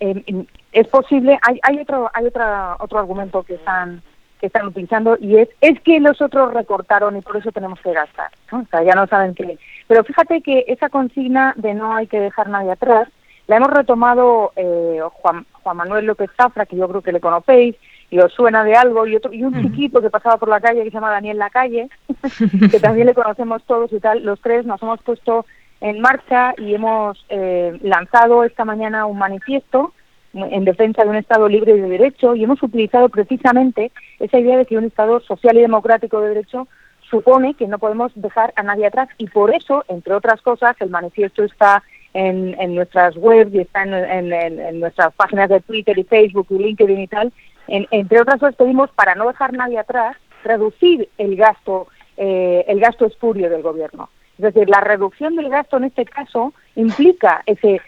es 0.00 0.88
posible, 0.88 1.38
hay, 1.40 1.58
hay 1.62 1.78
otro, 1.78 2.10
hay 2.12 2.26
otra, 2.26 2.76
otro 2.78 2.98
argumento 2.98 3.42
que 3.42 3.54
están 3.54 4.02
que 4.44 4.48
están 4.48 4.66
utilizando 4.66 5.16
y 5.18 5.38
es 5.38 5.48
es 5.62 5.80
que 5.80 5.98
los 6.00 6.20
otros 6.20 6.52
recortaron 6.52 7.16
y 7.16 7.22
por 7.22 7.38
eso 7.38 7.50
tenemos 7.50 7.80
que 7.80 7.94
gastar. 7.94 8.30
O 8.52 8.62
sea, 8.70 8.82
ya 8.82 8.94
no 8.94 9.06
saben 9.06 9.34
qué. 9.34 9.58
Pero 9.88 10.04
fíjate 10.04 10.42
que 10.42 10.66
esa 10.68 10.90
consigna 10.90 11.54
de 11.56 11.72
no 11.72 11.96
hay 11.96 12.06
que 12.06 12.20
dejar 12.20 12.50
nadie 12.50 12.72
atrás 12.72 13.08
la 13.46 13.56
hemos 13.56 13.70
retomado 13.70 14.52
eh, 14.56 15.00
Juan, 15.14 15.46
Juan 15.62 15.76
Manuel 15.76 16.06
López 16.06 16.30
Zafra, 16.36 16.66
que 16.66 16.76
yo 16.76 16.88
creo 16.88 17.02
que 17.02 17.12
le 17.12 17.20
conocéis, 17.20 17.76
y 18.10 18.18
os 18.18 18.32
suena 18.32 18.64
de 18.64 18.74
algo, 18.74 19.06
y, 19.06 19.16
otro, 19.16 19.32
y 19.32 19.42
un 19.42 19.60
chiquito 19.60 20.00
que 20.00 20.10
pasaba 20.10 20.36
por 20.36 20.48
la 20.48 20.60
calle 20.60 20.82
que 20.82 20.90
se 20.90 20.94
llama 20.94 21.10
Daniel 21.10 21.38
Lacalle, 21.38 21.88
que 22.70 22.80
también 22.80 23.06
le 23.06 23.14
conocemos 23.14 23.62
todos 23.64 23.92
y 23.92 24.00
tal, 24.00 24.24
los 24.24 24.40
tres 24.40 24.64
nos 24.64 24.82
hemos 24.82 25.00
puesto 25.02 25.46
en 25.80 26.00
marcha 26.00 26.54
y 26.58 26.74
hemos 26.74 27.24
eh, 27.28 27.78
lanzado 27.82 28.44
esta 28.44 28.64
mañana 28.64 29.06
un 29.06 29.18
manifiesto 29.18 29.92
en 30.34 30.64
defensa 30.64 31.04
de 31.04 31.10
un 31.10 31.16
Estado 31.16 31.48
libre 31.48 31.76
y 31.76 31.80
de 31.80 31.88
derecho 31.88 32.34
y 32.34 32.44
hemos 32.44 32.62
utilizado 32.62 33.08
precisamente 33.08 33.92
esa 34.18 34.38
idea 34.38 34.58
de 34.58 34.66
que 34.66 34.76
un 34.76 34.84
Estado 34.84 35.20
social 35.20 35.56
y 35.56 35.60
democrático 35.60 36.20
de 36.20 36.28
derecho 36.28 36.68
supone 37.08 37.54
que 37.54 37.68
no 37.68 37.78
podemos 37.78 38.12
dejar 38.14 38.52
a 38.56 38.62
nadie 38.62 38.86
atrás 38.86 39.08
y 39.18 39.28
por 39.28 39.54
eso, 39.54 39.84
entre 39.88 40.14
otras 40.14 40.42
cosas, 40.42 40.74
el 40.80 40.90
manifiesto 40.90 41.44
está 41.44 41.82
en, 42.12 42.60
en 42.60 42.74
nuestras 42.74 43.16
webs 43.16 43.54
y 43.54 43.60
está 43.60 43.82
en, 43.82 44.32
en, 44.32 44.80
nuestras 44.80 45.12
páginas 45.14 45.48
de 45.48 45.60
Twitter 45.60 45.98
y 45.98 46.04
Facebook 46.04 46.46
y 46.50 46.58
LinkedIn 46.58 47.00
y 47.00 47.08
tal. 47.08 47.32
entre 47.68 48.20
otras 48.20 48.40
cosas 48.40 48.56
pedimos, 48.56 48.90
para 48.90 49.14
no 49.14 49.28
dejar 49.28 49.52
nadie 49.52 49.78
atrás, 49.78 50.16
reducir 50.42 51.08
el 51.18 51.36
gasto, 51.36 51.88
eh, 52.16 52.64
el 52.68 52.80
gasto 52.80 53.06
espurio 53.06 53.50
del 53.50 53.62
gobierno. 53.62 54.08
Es 54.38 54.52
decir, 54.52 54.68
la 54.68 54.80
reducción 54.80 55.36
del 55.36 55.48
gasto 55.48 55.76
en 55.76 55.84
este 55.84 56.04
caso 56.04 56.52
implica 56.74 57.42
ese, 57.46 57.80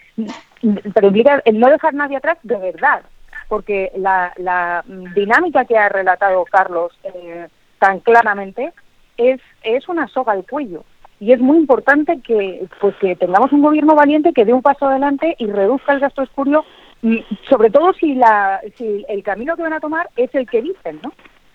pero 0.93 1.07
implica 1.07 1.41
el 1.45 1.59
no 1.59 1.69
dejar 1.69 1.93
nadie 1.93 2.17
atrás 2.17 2.37
de 2.43 2.57
verdad, 2.57 3.01
porque 3.47 3.91
la, 3.95 4.33
la 4.37 4.83
dinámica 5.15 5.65
que 5.65 5.77
ha 5.77 5.89
relatado 5.89 6.45
Carlos 6.45 6.91
eh, 7.03 7.47
tan 7.79 7.99
claramente 7.99 8.73
es, 9.17 9.41
es 9.63 9.87
una 9.89 10.07
soga 10.07 10.33
al 10.33 10.45
cuello. 10.45 10.83
Y 11.19 11.33
es 11.33 11.39
muy 11.39 11.57
importante 11.57 12.19
que 12.21 12.67
pues 12.79 12.95
que 12.97 13.15
tengamos 13.15 13.51
un 13.51 13.63
gobierno 13.63 13.95
valiente 13.95 14.33
que 14.33 14.45
dé 14.45 14.53
un 14.53 14.61
paso 14.61 14.87
adelante 14.87 15.35
y 15.39 15.47
reduzca 15.47 15.93
el 15.93 15.99
gasto 15.99 16.21
espurio 16.21 16.63
mm, 17.01 17.17
sobre 17.49 17.71
todo 17.71 17.93
si 17.93 18.13
la 18.13 18.61
si 18.77 19.03
el 19.09 19.23
camino 19.23 19.55
que 19.55 19.63
van 19.63 19.73
a 19.73 19.79
tomar 19.79 20.09
es 20.15 20.33
el 20.35 20.47
que 20.47 20.61
dicen 20.61 20.99
no 21.03 21.11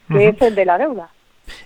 que 0.09 0.29
es 0.29 0.43
el 0.43 0.57
de 0.57 0.65
la 0.65 0.79
deuda 0.79 1.11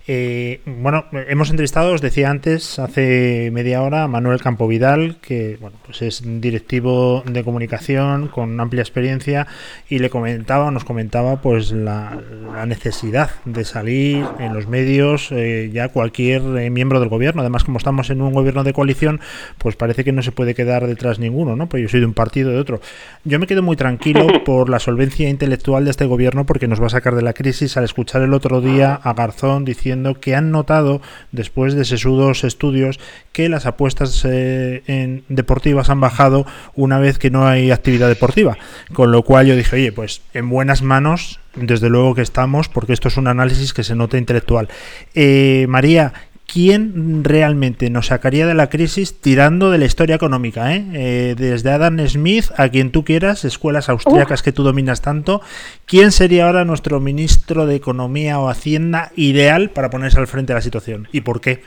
eh, 0.08 0.60
bueno, 0.64 1.06
hemos 1.12 1.50
entrevistado, 1.50 1.92
os 1.92 2.00
decía 2.00 2.30
antes, 2.30 2.78
hace 2.78 3.50
media 3.52 3.82
hora, 3.82 4.04
a 4.04 4.08
Manuel 4.08 4.40
Campovidal, 4.40 5.16
que 5.20 5.58
bueno, 5.60 5.76
pues 5.84 6.02
es 6.02 6.22
directivo 6.24 7.24
de 7.26 7.42
comunicación 7.42 8.28
con 8.28 8.60
amplia 8.60 8.82
experiencia 8.82 9.48
y 9.88 9.98
le 9.98 10.10
comentaba, 10.10 10.70
nos 10.70 10.84
comentaba, 10.84 11.42
pues 11.42 11.72
la, 11.72 12.22
necesidad 12.66 13.30
de 13.44 13.64
salir 13.64 14.24
en 14.38 14.54
los 14.54 14.66
medios 14.66 15.30
eh, 15.30 15.70
ya 15.72 15.88
cualquier 15.88 16.42
eh, 16.58 16.70
miembro 16.70 17.00
del 17.00 17.08
gobierno. 17.08 17.42
Además, 17.42 17.64
como 17.64 17.78
estamos 17.78 18.10
en 18.10 18.22
un 18.22 18.32
gobierno 18.32 18.64
de 18.64 18.72
coalición, 18.72 19.20
pues 19.58 19.76
parece 19.76 20.04
que 20.04 20.12
no 20.12 20.22
se 20.22 20.32
puede 20.32 20.54
quedar 20.54 20.86
detrás 20.86 21.18
ninguno, 21.18 21.54
¿no? 21.54 21.68
Pues 21.68 21.82
yo 21.82 21.88
soy 21.88 22.00
de 22.00 22.06
un 22.06 22.14
partido 22.14 22.50
de 22.50 22.58
otro. 22.58 22.80
Yo 23.24 23.38
me 23.38 23.46
quedo 23.46 23.62
muy 23.62 23.76
tranquilo 23.76 24.26
por 24.44 24.68
la 24.68 24.78
solvencia 24.78 25.28
intelectual 25.28 25.84
de 25.84 25.90
este 25.90 26.06
gobierno 26.06 26.46
porque 26.46 26.68
nos 26.68 26.80
va 26.80 26.86
a 26.86 26.90
sacar 26.90 27.14
de 27.14 27.22
la 27.22 27.32
crisis 27.32 27.76
al 27.76 27.84
escuchar 27.84 28.22
el 28.22 28.34
otro 28.34 28.60
día 28.60 28.94
a 28.94 29.12
Garzón 29.14 29.64
diciendo 29.64 29.75
que 30.20 30.34
han 30.34 30.50
notado, 30.50 31.00
después 31.32 31.74
de 31.74 31.84
sesudos 31.84 32.44
estudios, 32.44 32.98
que 33.32 33.48
las 33.48 33.66
apuestas 33.66 34.24
eh, 34.24 34.82
en 34.86 35.24
deportivas 35.28 35.90
han 35.90 36.00
bajado 36.00 36.46
una 36.74 36.98
vez 36.98 37.18
que 37.18 37.30
no 37.30 37.46
hay 37.46 37.70
actividad 37.70 38.08
deportiva. 38.08 38.56
Con 38.92 39.12
lo 39.12 39.22
cual 39.22 39.46
yo 39.46 39.56
dije, 39.56 39.76
oye, 39.76 39.92
pues 39.92 40.22
en 40.34 40.48
buenas 40.48 40.82
manos, 40.82 41.40
desde 41.54 41.88
luego 41.88 42.14
que 42.14 42.22
estamos, 42.22 42.68
porque 42.68 42.92
esto 42.92 43.08
es 43.08 43.16
un 43.16 43.28
análisis 43.28 43.72
que 43.72 43.84
se 43.84 43.94
nota 43.94 44.18
intelectual. 44.18 44.68
Eh, 45.14 45.66
María, 45.68 46.12
quién 46.56 47.22
realmente 47.22 47.90
nos 47.90 48.06
sacaría 48.06 48.46
de 48.46 48.54
la 48.54 48.70
crisis 48.70 49.20
tirando 49.20 49.70
de 49.70 49.76
la 49.76 49.84
historia 49.84 50.16
económica, 50.16 50.74
¿eh? 50.74 50.86
Eh, 50.94 51.34
desde 51.36 51.70
Adam 51.70 51.98
Smith 52.08 52.46
a 52.56 52.70
quien 52.70 52.92
tú 52.92 53.04
quieras, 53.04 53.44
escuelas 53.44 53.90
austriacas 53.90 54.42
que 54.42 54.52
tú 54.52 54.62
dominas 54.62 55.02
tanto, 55.02 55.42
¿quién 55.84 56.12
sería 56.12 56.46
ahora 56.46 56.64
nuestro 56.64 56.98
ministro 56.98 57.66
de 57.66 57.74
Economía 57.74 58.38
o 58.38 58.48
Hacienda 58.48 59.12
ideal 59.16 59.68
para 59.68 59.90
ponerse 59.90 60.18
al 60.18 60.28
frente 60.28 60.54
de 60.54 60.56
la 60.56 60.62
situación? 60.62 61.08
¿Y 61.12 61.20
por 61.20 61.42
qué? 61.42 61.60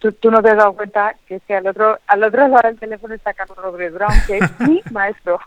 Tú, 0.00 0.30
no 0.30 0.42
te 0.42 0.48
has 0.48 0.56
dado 0.56 0.72
cuenta 0.72 1.14
que 1.28 1.36
es 1.36 1.42
que 1.46 1.54
al 1.54 1.66
otro, 1.66 1.98
al 2.06 2.24
otro 2.24 2.48
lado 2.48 2.68
del 2.68 2.78
teléfono 2.78 3.14
está 3.14 3.34
Carlos 3.34 3.58
Rodríguez 3.58 3.92
Brown, 3.92 4.14
que 4.26 4.38
es 4.38 4.60
mi 4.60 4.80
maestro. 4.92 5.38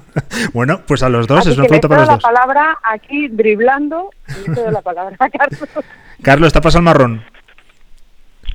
bueno, 0.52 0.80
pues 0.84 1.04
a 1.04 1.08
los 1.08 1.28
dos, 1.28 1.46
es 1.46 1.56
un 1.56 1.66
punto 1.66 1.88
para 1.88 2.00
los 2.00 2.10
la 2.10 2.18
palabra 2.18 2.78
aquí 2.82 3.28
driblando 3.28 4.10
y 4.44 4.50
le 4.50 4.72
la 4.72 4.82
palabra 4.82 5.14
a 5.16 5.30
Carlos. 5.30 5.60
Carlos, 6.22 6.48
está 6.48 6.60
pasando 6.60 6.90
el 6.90 6.96
marrón. 6.96 7.24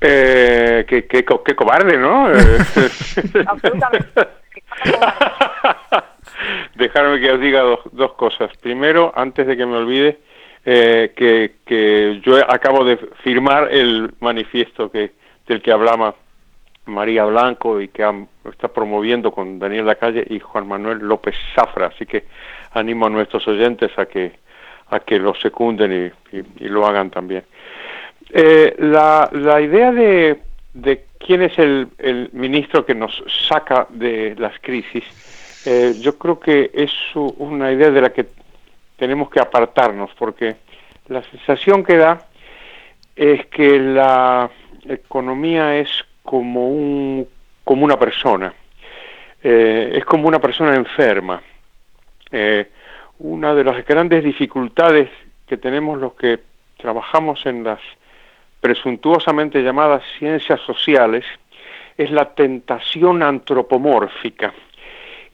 Eh, 0.01 0.85
qué, 0.89 1.07
qué, 1.07 1.23
qué, 1.23 1.55
cobarde, 1.55 1.97
¿no? 1.97 2.27
Absolutamente. 3.47 4.27
Dejarme 6.75 7.21
que 7.21 7.31
os 7.31 7.39
diga 7.39 7.61
dos, 7.61 7.79
dos, 7.93 8.11
cosas. 8.13 8.51
Primero, 8.61 9.13
antes 9.15 9.47
de 9.47 9.55
que 9.55 9.65
me 9.65 9.77
olvide, 9.77 10.19
eh, 10.65 11.13
que, 11.15 11.55
que 11.65 12.21
yo 12.25 12.35
acabo 12.51 12.83
de 12.83 12.97
firmar 13.23 13.69
el 13.71 14.13
manifiesto 14.19 14.91
que 14.91 15.13
del 15.47 15.61
que 15.61 15.71
hablaba 15.71 16.15
María 16.85 17.25
Blanco 17.25 17.81
y 17.81 17.87
que 17.87 18.07
está 18.51 18.67
promoviendo 18.67 19.31
con 19.31 19.59
Daniel 19.59 19.87
Lacalle 19.87 20.25
y 20.29 20.39
Juan 20.39 20.67
Manuel 20.67 20.99
López 20.99 21.35
Zafra. 21.55 21.87
Así 21.87 22.05
que 22.05 22.25
animo 22.73 23.07
a 23.07 23.09
nuestros 23.09 23.47
oyentes 23.47 23.91
a 23.97 24.05
que 24.05 24.33
a 24.89 24.99
que 24.99 25.17
lo 25.17 25.33
secunden 25.35 26.13
y, 26.31 26.67
lo 26.67 26.85
hagan 26.85 27.09
también. 27.09 27.43
Eh, 28.31 28.75
la, 28.77 29.29
la, 29.31 29.61
idea 29.61 29.91
de, 29.91 30.41
de 30.73 31.05
quién 31.17 31.41
es 31.41 31.57
el, 31.57 31.87
el, 31.97 32.29
ministro 32.33 32.85
que 32.85 32.93
nos 32.93 33.23
saca 33.47 33.87
de 33.89 34.35
las 34.37 34.59
crisis, 34.59 35.03
eh, 35.65 35.95
yo 35.99 36.17
creo 36.17 36.39
que 36.39 36.69
es 36.73 36.91
una 37.15 37.71
idea 37.71 37.89
de 37.89 38.01
la 38.01 38.11
que 38.11 38.27
tenemos 38.97 39.29
que 39.29 39.39
apartarnos, 39.39 40.11
porque 40.17 40.55
la 41.07 41.23
sensación 41.23 41.83
que 41.83 41.97
da 41.97 42.27
es 43.15 43.45
que 43.47 43.79
la 43.79 44.49
economía 44.87 45.77
es 45.77 45.89
como, 46.23 46.69
un, 46.69 47.27
como 47.63 47.85
una 47.85 47.97
persona, 47.97 48.53
eh, 49.43 49.93
es 49.95 50.05
como 50.05 50.27
una 50.27 50.39
persona 50.39 50.75
enferma. 50.75 51.41
Eh, 52.31 52.69
una 53.19 53.53
de 53.53 53.63
las 53.63 53.85
grandes 53.85 54.23
dificultades 54.23 55.09
que 55.47 55.57
tenemos 55.57 55.99
los 55.99 56.13
que 56.15 56.39
trabajamos 56.77 57.45
en 57.45 57.63
las 57.63 57.79
presuntuosamente 58.59 59.61
llamadas 59.61 60.03
ciencias 60.17 60.59
sociales 60.61 61.23
es 61.97 62.11
la 62.11 62.33
tentación 62.33 63.23
antropomórfica 63.23 64.53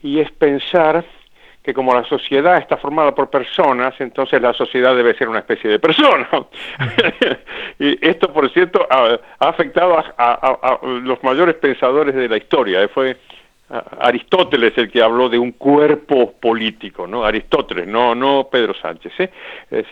y 0.02 0.20
es 0.20 0.30
pensar 0.30 1.04
que 1.62 1.72
como 1.72 1.94
la 1.94 2.04
sociedad 2.04 2.56
está 2.58 2.76
formada 2.76 3.14
por 3.14 3.30
personas, 3.30 3.94
entonces 4.00 4.42
la 4.42 4.52
sociedad 4.52 4.96
debe 4.96 5.14
ser 5.14 5.28
una 5.28 5.38
especie 5.38 5.70
de 5.70 5.78
persona. 5.78 6.28
y 7.78 8.06
esto, 8.06 8.32
por 8.32 8.50
cierto, 8.52 8.86
ha, 8.90 9.18
afectado 9.38 9.96
a, 9.96 10.04
a, 10.16 10.80
los 10.82 11.22
mayores 11.22 11.54
pensadores 11.56 12.14
de 12.14 12.28
la 12.28 12.36
historia. 12.36 12.88
Fue 12.88 13.16
Aristóteles 14.00 14.76
el 14.76 14.90
que 14.90 15.02
habló 15.02 15.30
de 15.30 15.38
un 15.38 15.52
cuerpo 15.52 16.32
político, 16.32 17.06
¿no? 17.06 17.24
Aristóteles, 17.24 17.86
no, 17.86 18.14
no 18.14 18.48
Pedro 18.50 18.74
Sánchez. 18.74 19.12
¿eh? 19.18 19.30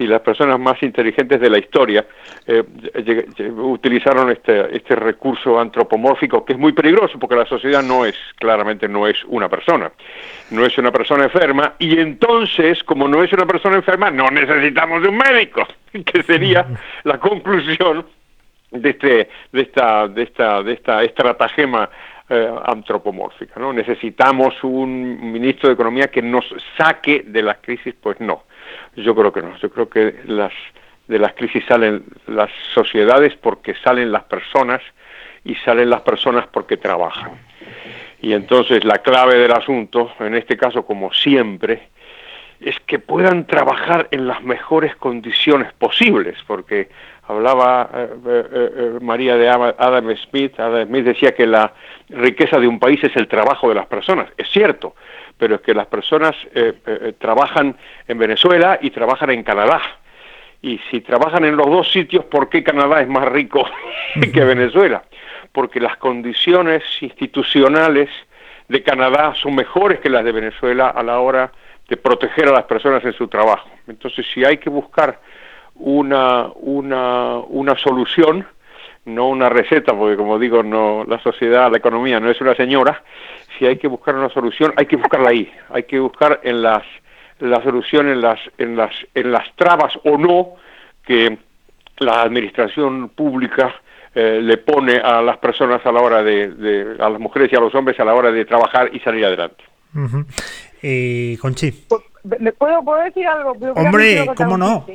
Las 0.00 0.20
personas 0.20 0.60
más 0.60 0.82
inteligentes 0.82 1.40
de 1.40 1.48
la 1.48 1.58
historia 1.58 2.06
eh, 2.46 2.62
utilizaron 3.56 4.30
este, 4.30 4.76
este 4.76 4.94
recurso 4.96 5.58
antropomórfico 5.58 6.44
que 6.44 6.52
es 6.52 6.58
muy 6.58 6.72
peligroso 6.72 7.18
porque 7.18 7.36
la 7.36 7.46
sociedad 7.46 7.82
no 7.82 8.04
es, 8.04 8.14
claramente 8.36 8.86
no 8.86 9.06
es 9.06 9.16
una 9.28 9.48
persona, 9.48 9.90
no 10.50 10.66
es 10.66 10.76
una 10.76 10.92
persona 10.92 11.24
enferma 11.24 11.74
y 11.78 11.98
entonces, 11.98 12.84
como 12.84 13.08
no 13.08 13.22
es 13.22 13.32
una 13.32 13.46
persona 13.46 13.76
enferma, 13.76 14.10
no 14.10 14.28
necesitamos 14.30 15.02
de 15.02 15.08
un 15.08 15.16
médico, 15.16 15.66
que 16.04 16.22
sería 16.22 16.66
la 17.04 17.18
conclusión 17.18 18.04
de 18.70 18.90
este 18.90 19.28
de 19.52 19.62
esta 19.62 20.06
de 20.06 20.22
esta 20.22 20.62
de 20.62 20.74
esta 20.74 21.02
estratagema 21.02 21.90
eh, 22.30 22.48
antropomórfica. 22.64 23.58
¿no? 23.58 23.72
Necesitamos 23.72 24.54
un 24.62 25.32
ministro 25.32 25.68
de 25.68 25.74
Economía 25.74 26.08
que 26.08 26.22
nos 26.22 26.44
saque 26.78 27.24
de 27.26 27.42
las 27.42 27.58
crisis, 27.58 27.92
pues 28.00 28.20
no. 28.20 28.44
Yo 28.94 29.14
creo 29.16 29.32
que 29.32 29.42
no. 29.42 29.56
Yo 29.58 29.68
creo 29.70 29.88
que 29.88 30.20
las 30.26 30.52
de 31.08 31.18
las 31.18 31.32
crisis 31.32 31.64
salen 31.66 32.04
las 32.28 32.50
sociedades 32.72 33.34
porque 33.34 33.74
salen 33.82 34.12
las 34.12 34.22
personas 34.24 34.80
y 35.44 35.56
salen 35.56 35.90
las 35.90 36.02
personas 36.02 36.46
porque 36.46 36.76
trabajan. 36.76 37.32
Y 38.22 38.32
entonces 38.32 38.84
la 38.84 38.98
clave 38.98 39.34
del 39.34 39.50
asunto, 39.50 40.12
en 40.20 40.36
este 40.36 40.56
caso 40.56 40.86
como 40.86 41.12
siempre, 41.12 41.88
es 42.60 42.78
que 42.86 43.00
puedan 43.00 43.44
trabajar 43.46 44.06
en 44.12 44.28
las 44.28 44.40
mejores 44.44 44.94
condiciones 44.94 45.72
posibles, 45.72 46.36
porque 46.46 46.90
hablaba 47.30 47.90
eh, 47.94 48.08
eh, 48.26 48.44
eh, 48.52 48.98
María 49.00 49.36
de 49.36 49.48
Adam 49.48 50.16
Smith, 50.16 50.58
Adam 50.58 50.86
Smith 50.86 51.04
decía 51.04 51.32
que 51.32 51.46
la 51.46 51.72
riqueza 52.08 52.58
de 52.58 52.66
un 52.66 52.78
país 52.78 53.02
es 53.04 53.14
el 53.16 53.28
trabajo 53.28 53.68
de 53.68 53.76
las 53.76 53.86
personas, 53.86 54.28
es 54.36 54.48
cierto, 54.50 54.94
pero 55.38 55.54
es 55.56 55.60
que 55.62 55.72
las 55.72 55.86
personas 55.86 56.36
trabajan 57.18 57.74
en 58.06 58.18
Venezuela 58.18 58.78
y 58.82 58.90
trabajan 58.90 59.30
en 59.30 59.42
Canadá. 59.42 59.80
Y 60.60 60.78
si 60.90 61.00
trabajan 61.00 61.46
en 61.46 61.56
los 61.56 61.66
dos 61.66 61.90
sitios, 61.90 62.26
¿por 62.26 62.50
qué 62.50 62.62
Canadá 62.62 63.00
es 63.00 63.08
más 63.08 63.24
rico 63.26 63.64
que 64.34 64.44
Venezuela? 64.44 65.02
Porque 65.50 65.80
las 65.80 65.96
condiciones 65.96 66.82
institucionales 67.00 68.10
de 68.68 68.82
Canadá 68.82 69.32
son 69.34 69.54
mejores 69.54 70.00
que 70.00 70.10
las 70.10 70.24
de 70.24 70.32
Venezuela 70.32 70.88
a 70.88 71.02
la 71.02 71.20
hora 71.20 71.50
de 71.88 71.96
proteger 71.96 72.48
a 72.48 72.52
las 72.52 72.64
personas 72.64 73.02
en 73.06 73.14
su 73.14 73.26
trabajo. 73.26 73.70
Entonces, 73.88 74.26
si 74.34 74.44
hay 74.44 74.58
que 74.58 74.68
buscar 74.68 75.18
una, 75.80 76.48
una, 76.56 77.38
una 77.48 77.76
solución, 77.78 78.46
no 79.06 79.28
una 79.28 79.48
receta, 79.48 79.94
porque 79.94 80.16
como 80.16 80.38
digo, 80.38 80.62
no, 80.62 81.04
la 81.04 81.18
sociedad, 81.22 81.70
la 81.70 81.78
economía 81.78 82.20
no 82.20 82.30
es 82.30 82.40
una 82.40 82.54
señora, 82.54 83.02
si 83.58 83.66
hay 83.66 83.76
que 83.76 83.88
buscar 83.88 84.14
una 84.14 84.28
solución, 84.30 84.72
hay 84.76 84.86
que 84.86 84.96
buscarla 84.96 85.30
ahí, 85.30 85.52
hay 85.70 85.84
que 85.84 85.98
buscar 85.98 86.40
en 86.42 86.62
las 86.62 86.84
la 87.40 87.62
solución 87.62 88.08
en 88.08 88.20
las 88.20 88.38
en 88.58 88.76
las 88.76 88.90
en 89.14 89.32
las 89.32 89.44
trabas 89.56 89.94
o 90.04 90.18
no 90.18 90.56
que 91.06 91.38
la 91.98 92.22
administración 92.22 93.08
pública 93.10 93.74
eh, 94.14 94.40
le 94.42 94.58
pone 94.58 94.98
a 94.98 95.22
las 95.22 95.38
personas 95.38 95.84
a 95.86 95.92
la 95.92 96.00
hora 96.00 96.22
de, 96.22 96.96
a 96.98 97.08
las 97.08 97.20
mujeres 97.20 97.50
y 97.52 97.56
a 97.56 97.60
los 97.60 97.74
hombres 97.74 97.98
a 97.98 98.04
la 98.04 98.14
hora 98.14 98.30
de 98.30 98.44
trabajar 98.44 98.90
y 98.92 99.00
salir 99.00 99.24
adelante. 99.24 99.64
Eh, 100.82 101.38
Conchi. 101.40 101.70
Pues, 101.70 102.02
¿Me 102.38 102.52
puedo, 102.52 102.82
¿Puedo 102.82 103.02
decir 103.02 103.26
algo? 103.26 103.52
Hombre, 103.76 104.26
¿cómo 104.36 104.58
no? 104.58 104.86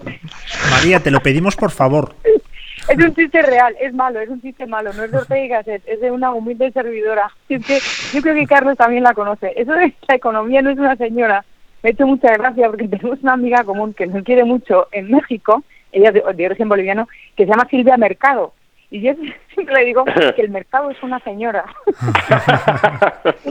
María, 0.85 0.99
te 0.99 1.09
lo 1.09 1.19
pedimos 1.19 1.55
por 1.55 1.71
favor. 1.71 2.13
Es 2.23 3.03
un 3.03 3.15
chiste 3.15 3.41
real, 3.41 3.75
es 3.81 3.91
malo, 3.91 4.19
es 4.19 4.29
un 4.29 4.39
chiste 4.39 4.67
malo, 4.67 4.93
no 4.93 5.03
es 5.03 5.09
de 5.09 5.17
Ortega 5.17 5.61
es 5.61 5.99
de 5.99 6.11
una 6.11 6.31
humilde 6.31 6.71
servidora. 6.71 7.31
Es 7.49 7.65
que 7.65 7.79
yo 8.13 8.21
creo 8.21 8.35
que 8.35 8.45
Carlos 8.45 8.77
también 8.77 9.01
la 9.01 9.15
conoce. 9.15 9.51
Eso 9.55 9.71
de 9.71 9.95
la 10.07 10.15
economía 10.15 10.61
no 10.61 10.69
es 10.69 10.77
una 10.77 10.95
señora. 10.95 11.43
Me 11.81 11.89
ha 11.89 11.93
hecho 11.93 12.05
mucha 12.05 12.31
gracia 12.33 12.67
porque 12.67 12.87
tenemos 12.87 13.17
una 13.23 13.33
amiga 13.33 13.63
común 13.63 13.95
que 13.95 14.05
nos 14.05 14.23
quiere 14.23 14.43
mucho 14.43 14.87
en 14.91 15.09
México, 15.09 15.63
ella 15.91 16.09
es 16.09 16.37
de 16.37 16.45
origen 16.45 16.69
boliviano, 16.69 17.09
que 17.35 17.45
se 17.45 17.49
llama 17.49 17.67
Silvia 17.67 17.97
Mercado 17.97 18.53
y 18.95 19.01
yo 19.01 19.13
siempre 19.53 19.75
le 19.75 19.85
digo 19.85 20.05
que 20.05 20.41
el 20.41 20.49
mercado 20.49 20.89
es 20.89 21.01
una 21.03 21.19
señora. 21.19 21.65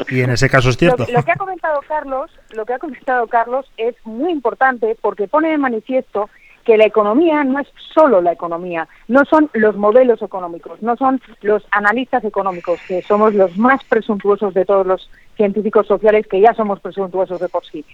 y 0.08 0.20
en 0.20 0.30
ese 0.30 0.48
caso 0.48 0.70
es 0.70 0.76
cierto. 0.76 1.06
Lo, 1.12 1.22
que 1.22 1.32
ha 1.32 1.36
comentado 1.36 1.80
Carlos, 1.86 2.30
lo 2.50 2.64
que 2.64 2.74
ha 2.74 2.78
comentado 2.78 3.26
Carlos 3.26 3.70
es 3.76 3.94
muy 4.04 4.32
importante 4.32 4.96
porque 5.00 5.28
pone 5.28 5.50
de 5.50 5.58
manifiesto 5.58 6.30
que 6.64 6.76
la 6.76 6.86
economía 6.86 7.44
no 7.44 7.60
es 7.60 7.68
solo 7.94 8.20
la 8.20 8.32
economía, 8.32 8.88
no 9.08 9.24
son 9.24 9.50
los 9.52 9.76
modelos 9.76 10.22
económicos, 10.22 10.82
no 10.82 10.96
son 10.96 11.20
los 11.42 11.64
analistas 11.70 12.24
económicos, 12.24 12.80
que 12.88 13.02
somos 13.02 13.34
los 13.34 13.56
más 13.56 13.84
presuntuosos 13.84 14.54
de 14.54 14.64
todos 14.64 14.86
los 14.86 15.10
científicos 15.36 15.86
sociales, 15.86 16.26
que 16.26 16.40
ya 16.40 16.54
somos 16.54 16.80
presuntuosos 16.80 17.40
de 17.40 17.48
por 17.48 17.64
sí. 17.64 17.84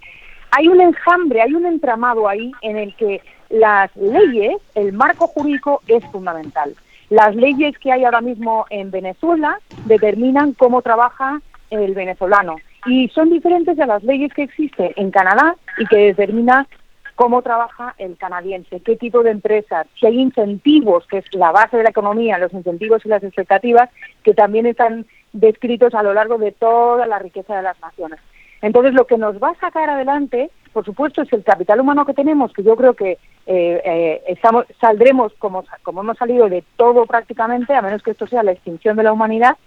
Hay 0.51 0.67
un 0.67 0.81
enjambre, 0.81 1.41
hay 1.41 1.53
un 1.53 1.65
entramado 1.65 2.27
ahí 2.27 2.51
en 2.61 2.77
el 2.77 2.95
que 2.95 3.21
las 3.49 3.95
leyes, 3.95 4.57
el 4.75 4.93
marco 4.93 5.27
jurídico 5.27 5.81
es 5.87 6.03
fundamental. 6.05 6.73
Las 7.09 7.35
leyes 7.35 7.77
que 7.77 7.91
hay 7.91 8.05
ahora 8.05 8.21
mismo 8.21 8.65
en 8.69 8.89
Venezuela 8.89 9.59
determinan 9.85 10.53
cómo 10.53 10.81
trabaja 10.81 11.41
el 11.69 11.93
venezolano 11.93 12.55
y 12.85 13.09
son 13.09 13.29
diferentes 13.29 13.79
a 13.79 13.85
las 13.85 14.03
leyes 14.03 14.33
que 14.33 14.43
existen 14.43 14.91
en 14.95 15.11
Canadá 15.11 15.55
y 15.77 15.85
que 15.85 15.97
determina 15.97 16.67
cómo 17.15 17.41
trabaja 17.41 17.95
el 17.97 18.17
canadiense, 18.17 18.81
qué 18.81 18.95
tipo 18.95 19.23
de 19.23 19.31
empresas, 19.31 19.87
si 19.99 20.05
hay 20.05 20.19
incentivos, 20.19 21.05
que 21.07 21.19
es 21.19 21.25
la 21.33 21.51
base 21.51 21.77
de 21.77 21.83
la 21.83 21.89
economía, 21.89 22.37
los 22.37 22.53
incentivos 22.53 23.05
y 23.05 23.09
las 23.09 23.23
expectativas, 23.23 23.89
que 24.23 24.33
también 24.33 24.65
están 24.65 25.05
descritos 25.33 25.93
a 25.93 26.03
lo 26.03 26.13
largo 26.13 26.37
de 26.37 26.51
toda 26.51 27.05
la 27.07 27.19
riqueza 27.19 27.55
de 27.55 27.63
las 27.63 27.79
naciones. 27.79 28.19
Entonces, 28.61 28.93
lo 28.93 29.07
que 29.07 29.17
nos 29.17 29.41
va 29.41 29.49
a 29.49 29.59
sacar 29.59 29.89
adelante, 29.89 30.51
por 30.73 30.85
supuesto, 30.85 31.21
es 31.21 31.33
el 31.33 31.43
capital 31.43 31.79
humano 31.79 32.05
que 32.05 32.13
tenemos, 32.13 32.53
que 32.53 32.63
yo 32.63 32.75
creo 32.75 32.93
que 32.93 33.17
eh, 33.47 34.21
eh, 34.27 34.39
saldremos 34.79 35.33
como, 35.39 35.63
como 35.83 36.01
hemos 36.01 36.17
salido 36.17 36.47
de 36.47 36.63
todo 36.75 37.05
prácticamente, 37.05 37.73
a 37.73 37.81
menos 37.81 38.03
que 38.03 38.11
esto 38.11 38.27
sea 38.27 38.43
la 38.43 38.51
extinción 38.51 38.97
de 38.97 39.03
la 39.03 39.13
humanidad, 39.13 39.57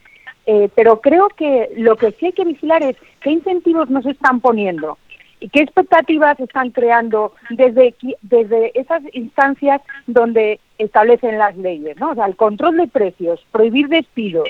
eh, 0.47 0.69
pero 0.75 1.01
creo 1.01 1.29
que 1.29 1.71
lo 1.77 1.97
que 1.97 2.13
sí 2.13 2.27
hay 2.27 2.33
que 2.33 2.45
vigilar 2.45 2.83
es 2.83 2.97
qué 3.21 3.31
incentivos 3.31 3.89
nos 3.89 4.05
están 4.07 4.41
poniendo 4.41 4.99
y 5.41 5.49
qué 5.49 5.61
expectativas 5.61 6.39
están 6.41 6.71
creando 6.71 7.33
desde, 7.51 7.95
desde 8.23 8.79
esas 8.79 9.03
instancias 9.13 9.81
donde 10.07 10.61
establecen 10.79 11.39
las 11.39 11.57
leyes, 11.57 11.97
¿no? 11.99 12.11
O 12.11 12.15
sea, 12.15 12.27
el 12.27 12.37
control 12.37 12.77
de 12.77 12.89
precios, 12.89 13.45
prohibir 13.53 13.89
despidos, 13.89 14.49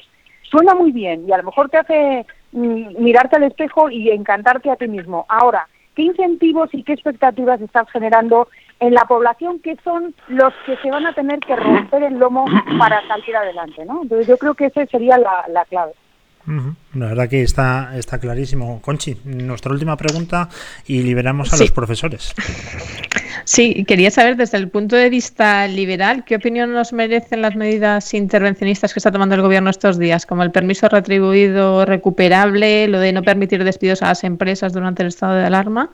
suena 0.50 0.74
muy 0.74 0.92
bien 0.92 1.28
y 1.28 1.32
a 1.32 1.38
lo 1.38 1.44
mejor 1.44 1.68
te 1.68 1.78
hace 1.78 2.26
mm, 2.52 3.02
mirarte 3.02 3.36
al 3.36 3.44
espejo 3.44 3.90
y 3.90 4.10
encantarte 4.10 4.70
a 4.70 4.76
ti 4.76 4.88
mismo. 4.88 5.26
Ahora, 5.28 5.68
¿qué 5.94 6.02
incentivos 6.02 6.70
y 6.72 6.82
qué 6.82 6.92
expectativas 6.92 7.60
estás 7.60 7.90
generando 7.90 8.48
en 8.80 8.94
la 8.94 9.04
población 9.04 9.60
que 9.60 9.76
son 9.82 10.14
los 10.28 10.52
que 10.66 10.76
se 10.76 10.90
van 10.90 11.06
a 11.06 11.14
tener 11.14 11.40
que 11.40 11.56
romper 11.56 12.02
el 12.04 12.18
lomo 12.18 12.44
para 12.78 13.06
salir 13.08 13.36
adelante? 13.36 13.84
¿no? 13.84 14.02
Entonces 14.02 14.26
yo 14.26 14.36
creo 14.36 14.54
que 14.54 14.66
esa 14.66 14.86
sería 14.86 15.18
la, 15.18 15.64
clave. 15.68 15.92
La 16.46 17.06
verdad 17.06 17.28
que 17.28 17.42
está, 17.42 17.96
está 17.96 18.18
clarísimo. 18.18 18.80
Conchi, 18.82 19.16
nuestra 19.24 19.72
última 19.72 19.96
pregunta 19.96 20.48
y 20.86 21.02
liberamos 21.02 21.52
a 21.52 21.56
los 21.56 21.70
profesores. 21.70 22.34
Sí, 23.44 23.84
quería 23.84 24.10
saber 24.10 24.36
desde 24.36 24.58
el 24.58 24.68
punto 24.68 24.96
de 24.96 25.10
vista 25.10 25.66
liberal, 25.66 26.24
¿qué 26.24 26.36
opinión 26.36 26.72
nos 26.72 26.92
merecen 26.92 27.42
las 27.42 27.56
medidas 27.56 28.14
intervencionistas 28.14 28.94
que 28.94 29.00
está 29.00 29.12
tomando 29.12 29.34
el 29.34 29.42
gobierno 29.42 29.68
estos 29.68 29.98
días, 29.98 30.24
como 30.24 30.42
el 30.42 30.50
permiso 30.50 30.88
retribuido 30.88 31.84
recuperable, 31.84 32.88
lo 32.88 33.00
de 33.00 33.12
no 33.12 33.22
permitir 33.22 33.62
despidos 33.62 34.02
a 34.02 34.08
las 34.08 34.24
empresas 34.24 34.72
durante 34.72 35.02
el 35.02 35.08
estado 35.08 35.34
de 35.34 35.44
alarma? 35.44 35.90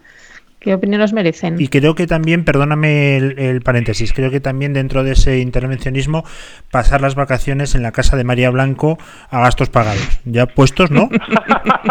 ¿Qué 0.60 0.74
opinión 0.74 1.00
nos 1.00 1.14
merecen? 1.14 1.56
Y 1.58 1.68
creo 1.68 1.94
que 1.94 2.06
también, 2.06 2.44
perdóname 2.44 3.16
el, 3.16 3.62
paréntesis, 3.62 4.12
creo 4.12 4.30
que 4.30 4.40
también 4.40 4.74
dentro 4.74 5.02
de 5.02 5.12
ese 5.12 5.38
intervencionismo 5.38 6.22
pasar 6.70 7.00
las 7.00 7.14
vacaciones 7.14 7.74
en 7.74 7.82
la 7.82 7.92
casa 7.92 8.18
de 8.18 8.24
María 8.24 8.50
Blanco 8.50 8.98
a 9.30 9.40
gastos 9.40 9.70
pagados. 9.70 10.20
Ya 10.26 10.44
puestos, 10.44 10.90
¿no? 10.90 11.08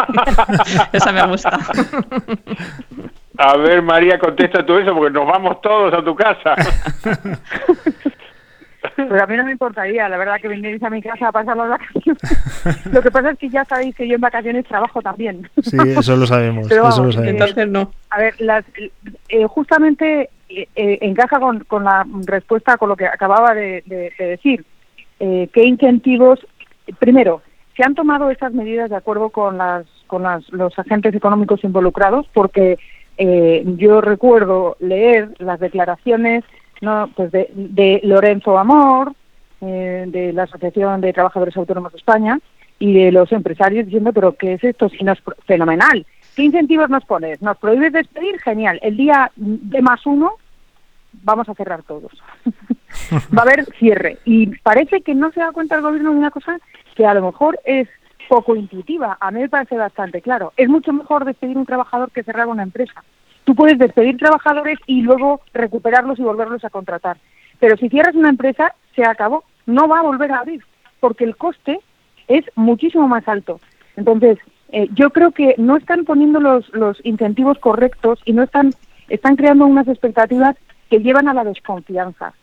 Esa 0.94 1.12
me 1.12 1.26
gusta. 1.26 1.58
A 3.40 3.58
ver, 3.58 3.82
María, 3.82 4.20
contesta 4.20 4.66
tú 4.66 4.78
eso 4.78 4.94
porque 4.94 5.14
nos 5.14 5.26
vamos 5.26 5.62
todos 5.62 5.94
a 5.94 6.04
tu 6.04 6.14
casa. 6.14 6.56
Pero 9.08 9.24
a 9.24 9.28
mí 9.28 9.38
no 9.38 9.46
me 9.46 9.52
importaría, 9.52 10.10
la 10.10 10.18
verdad, 10.18 10.40
que 10.42 10.48
vinierais 10.48 10.82
a 10.84 10.90
mi 10.90 11.02
casa 11.02 11.28
a 11.28 11.32
pasar 11.32 11.56
las 11.56 11.70
vacaciones. 11.70 12.86
lo 12.92 13.02
que 13.02 13.12
pasa 13.12 13.32
es 13.32 13.40
que 13.40 13.50
ya 13.50 13.64
sabéis 13.66 13.96
que 13.96 14.08
yo 14.08 14.16
en 14.16 14.22
vacaciones 14.22 14.66
trabajo 14.66 15.02
también. 15.02 15.50
Sí, 15.62 15.78
eso 15.98 16.16
lo 16.16 16.28
sabemos. 16.28 16.70
eso 16.70 17.04
lo 17.04 17.12
sabemos. 17.12 17.18
Entonces 17.18 17.68
no. 17.70 17.92
A 18.10 18.20
ver, 18.20 18.40
las, 18.40 18.66
eh, 19.30 19.46
justamente 19.48 20.30
eh, 20.50 20.68
eh, 20.76 20.98
encaja 21.02 21.40
con, 21.40 21.60
con, 21.66 21.84
la 21.84 22.06
respuesta 22.26 22.78
con 22.78 22.90
lo 22.90 22.96
que 22.96 23.06
acababa 23.06 23.54
de, 23.54 23.84
decir. 24.18 24.66
¿Qué 25.20 25.66
incentivos? 25.66 26.40
Primero, 26.98 27.42
se 27.76 27.84
han 27.84 27.94
tomado 27.94 28.32
esas 28.32 28.54
medidas 28.54 28.90
de 28.90 28.96
acuerdo 28.96 29.30
con, 29.30 29.58
las, 29.58 29.86
con 30.08 30.24
las, 30.24 30.48
los 30.50 30.78
agentes 30.80 31.14
económicos 31.14 31.64
involucrados, 31.64 32.26
porque 32.34 32.78
yo 33.18 34.00
recuerdo 34.00 34.78
leer 34.80 35.34
las 35.40 35.60
declaraciones 35.60 36.46
no, 36.82 37.10
pues 37.16 37.32
de, 37.32 38.02
Lorenzo 38.04 38.58
Amor, 38.58 39.14
eh, 39.62 40.06
de 40.08 40.34
la 40.34 40.44
Asociación 40.44 41.02
de 41.02 41.14
Trabajadores 41.14 41.56
Autónomos 41.58 41.92
de 41.92 41.98
España 41.98 42.40
y 42.80 42.94
de 42.94 43.12
los 43.12 43.32
empresarios 43.32 43.86
diciendo, 43.86 44.14
pero 44.14 44.36
¿qué 44.36 44.54
es 44.54 44.64
esto? 44.64 44.90
Si 44.90 45.04
no 45.04 45.12
es 45.12 45.20
fenomenal. 45.46 46.06
¿Qué 46.36 46.44
incentivos 46.44 46.90
nos 46.90 47.04
pones? 47.04 47.42
¿Nos 47.42 47.58
prohíbes 47.58 47.92
despedir? 47.92 48.40
Genial. 48.40 48.80
El 48.82 48.96
día 48.96 49.32
de 49.36 49.82
más 49.82 50.06
uno 50.06 50.34
vamos 51.24 51.50
a 51.50 51.54
cerrar 51.56 51.84
todos. 51.84 52.12
Va 53.38 53.40
a 53.40 53.42
haber 53.42 53.66
cierre. 53.78 54.20
Y 54.24 54.48
parece 54.60 55.02
que 55.02 55.16
no 55.16 55.32
se 55.32 55.42
da 55.42 55.52
cuenta 55.52 55.76
el 55.76 55.82
gobierno 55.82 56.12
de 56.12 56.18
una 56.18 56.32
cosa 56.32 56.60
que 56.96 57.06
a 57.06 57.14
lo 57.14 57.26
mejor 57.26 57.60
es 57.66 57.90
poco 58.30 58.56
intuitiva. 58.56 59.18
A 59.20 59.32
mí 59.32 59.42
me 59.42 59.50
parece 59.50 59.76
bastante 59.76 60.22
claro. 60.22 60.54
Es 60.56 60.70
mucho 60.70 60.94
mejor 60.94 61.26
despedir 61.26 61.58
un 61.58 61.66
trabajador 61.66 62.12
que 62.12 62.24
cerrar 62.24 62.48
una 62.48 62.64
empresa. 62.64 63.04
Tú 63.50 63.56
puedes 63.56 63.80
despedir 63.80 64.16
trabajadores 64.18 64.78
y 64.86 65.02
luego 65.02 65.42
recuperarlos 65.56 66.20
y 66.20 66.22
volverlos 66.22 66.64
a 66.64 66.70
contratar. 66.70 67.18
Pero 67.60 67.78
si 67.78 67.90
cierras 67.90 68.14
una 68.14 68.30
empresa, 68.30 68.76
se 68.96 69.04
acabó. 69.04 69.44
No 69.66 69.88
va 69.88 69.98
a 69.98 70.04
volver 70.04 70.32
a 70.32 70.42
abrir, 70.42 70.64
porque 71.00 71.24
el 71.24 71.36
coste 71.36 71.80
es 72.28 72.46
muchísimo 72.54 73.08
más 73.08 73.28
alto. 73.28 73.60
Entonces, 73.98 74.38
eh, 74.72 74.88
yo 74.94 75.10
creo 75.10 75.32
que 75.32 75.56
no 75.58 75.78
están 75.78 76.06
poniendo 76.06 76.40
los, 76.40 76.70
los 76.76 77.04
incentivos 77.04 77.58
correctos 77.58 78.20
y 78.24 78.34
no 78.34 78.44
están, 78.44 78.72
están 79.08 79.36
creando 79.36 79.66
unas 79.66 79.88
expectativas 79.88 80.56
que 80.92 81.00
llevan 81.00 81.28
a 81.28 81.34
la 81.34 81.44
desconfianza. 81.44 82.34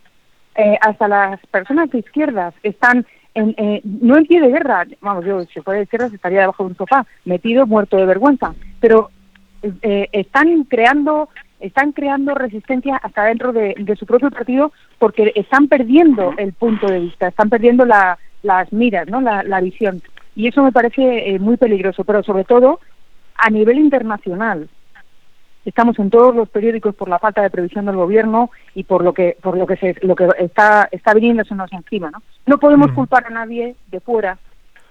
Eh, 0.56 0.76
hasta 0.80 1.06
las 1.06 1.38
personas 1.52 1.88
de 1.90 2.00
izquierdas 2.00 2.52
están 2.64 3.06
en, 3.34 3.54
eh, 3.58 3.80
no 3.84 4.16
en 4.16 4.26
pie 4.26 4.40
de 4.40 4.48
guerra, 4.48 4.84
vamos, 5.00 5.24
yo 5.24 5.44
si 5.44 5.60
fuera 5.60 5.78
de 5.78 5.84
izquierdas 5.84 6.12
estaría 6.12 6.40
debajo 6.40 6.64
de 6.64 6.70
un 6.70 6.76
sofá, 6.76 7.06
metido, 7.24 7.64
muerto 7.64 7.96
de 7.96 8.06
vergüenza, 8.06 8.54
pero 8.80 9.10
eh, 9.62 10.08
están 10.12 10.64
creando 10.64 11.28
están 11.60 11.92
creando 11.92 12.34
resistencia 12.34 12.96
hasta 12.96 13.24
dentro 13.24 13.52
de, 13.52 13.74
su 13.98 14.06
propio 14.06 14.30
partido 14.30 14.72
porque 14.98 15.32
están 15.34 15.68
perdiendo 15.68 16.34
el 16.36 16.52
punto 16.52 16.86
de 16.86 17.00
vista, 17.00 17.28
están 17.28 17.48
perdiendo 17.48 17.84
las 17.86 18.72
miras, 18.72 19.08
¿no? 19.08 19.20
La, 19.20 19.60
visión. 19.60 20.02
Y 20.34 20.48
eso 20.48 20.62
me 20.62 20.72
parece 20.72 21.30
eh, 21.30 21.38
muy 21.38 21.56
peligroso, 21.56 22.04
pero 22.04 22.22
sobre 22.22 22.44
todo 22.44 22.80
a 23.36 23.50
nivel 23.50 23.78
internacional. 23.78 24.68
Estamos 25.64 25.98
en 25.98 26.10
todos 26.10 26.34
los 26.34 26.48
periódicos 26.48 26.94
por 26.94 27.08
la 27.08 27.18
falta 27.18 27.42
de 27.42 27.50
previsión 27.50 27.86
del 27.86 27.96
gobierno 27.96 28.50
y 28.74 28.84
por 28.84 29.02
lo 29.02 29.12
que 29.12 29.36
por 29.42 29.56
lo 29.56 29.66
que 29.66 29.76
se 29.76 29.96
lo 30.02 30.14
que 30.14 30.28
está 30.38 30.88
está 30.92 31.12
nos 31.14 31.72
encima, 31.72 32.10
¿no? 32.10 32.22
No 32.46 32.58
podemos 32.58 32.92
culpar 32.92 33.26
a 33.26 33.30
nadie 33.30 33.74
de 33.90 34.00
fuera 34.00 34.38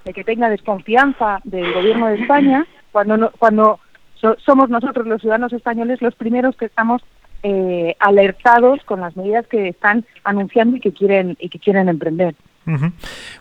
de 0.03 0.13
que 0.13 0.25
tenga 0.25 0.49
desconfianza 0.49 1.39
del 1.45 1.73
gobierno 1.73 2.07
de 2.07 2.15
España 2.15 2.67
cuando 2.91 3.15
no, 3.15 3.31
cuando 3.39 3.79
somos 4.19 4.69
nosotros 4.69 5.07
los 5.07 5.21
ciudadanos 5.21 5.53
españoles 5.53 6.01
los 6.01 6.15
primeros 6.15 6.55
que 6.55 6.65
estamos 6.65 7.01
eh, 7.43 7.95
alertados 7.99 8.83
con 8.85 9.01
las 9.01 9.15
medidas 9.15 9.45
que 9.47 9.67
están 9.69 10.05
anunciando 10.23 10.77
y 10.77 10.79
que 10.79 10.93
quieren 10.93 11.37
y 11.39 11.49
que 11.49 11.59
quieren 11.59 11.89
emprender. 11.89 12.35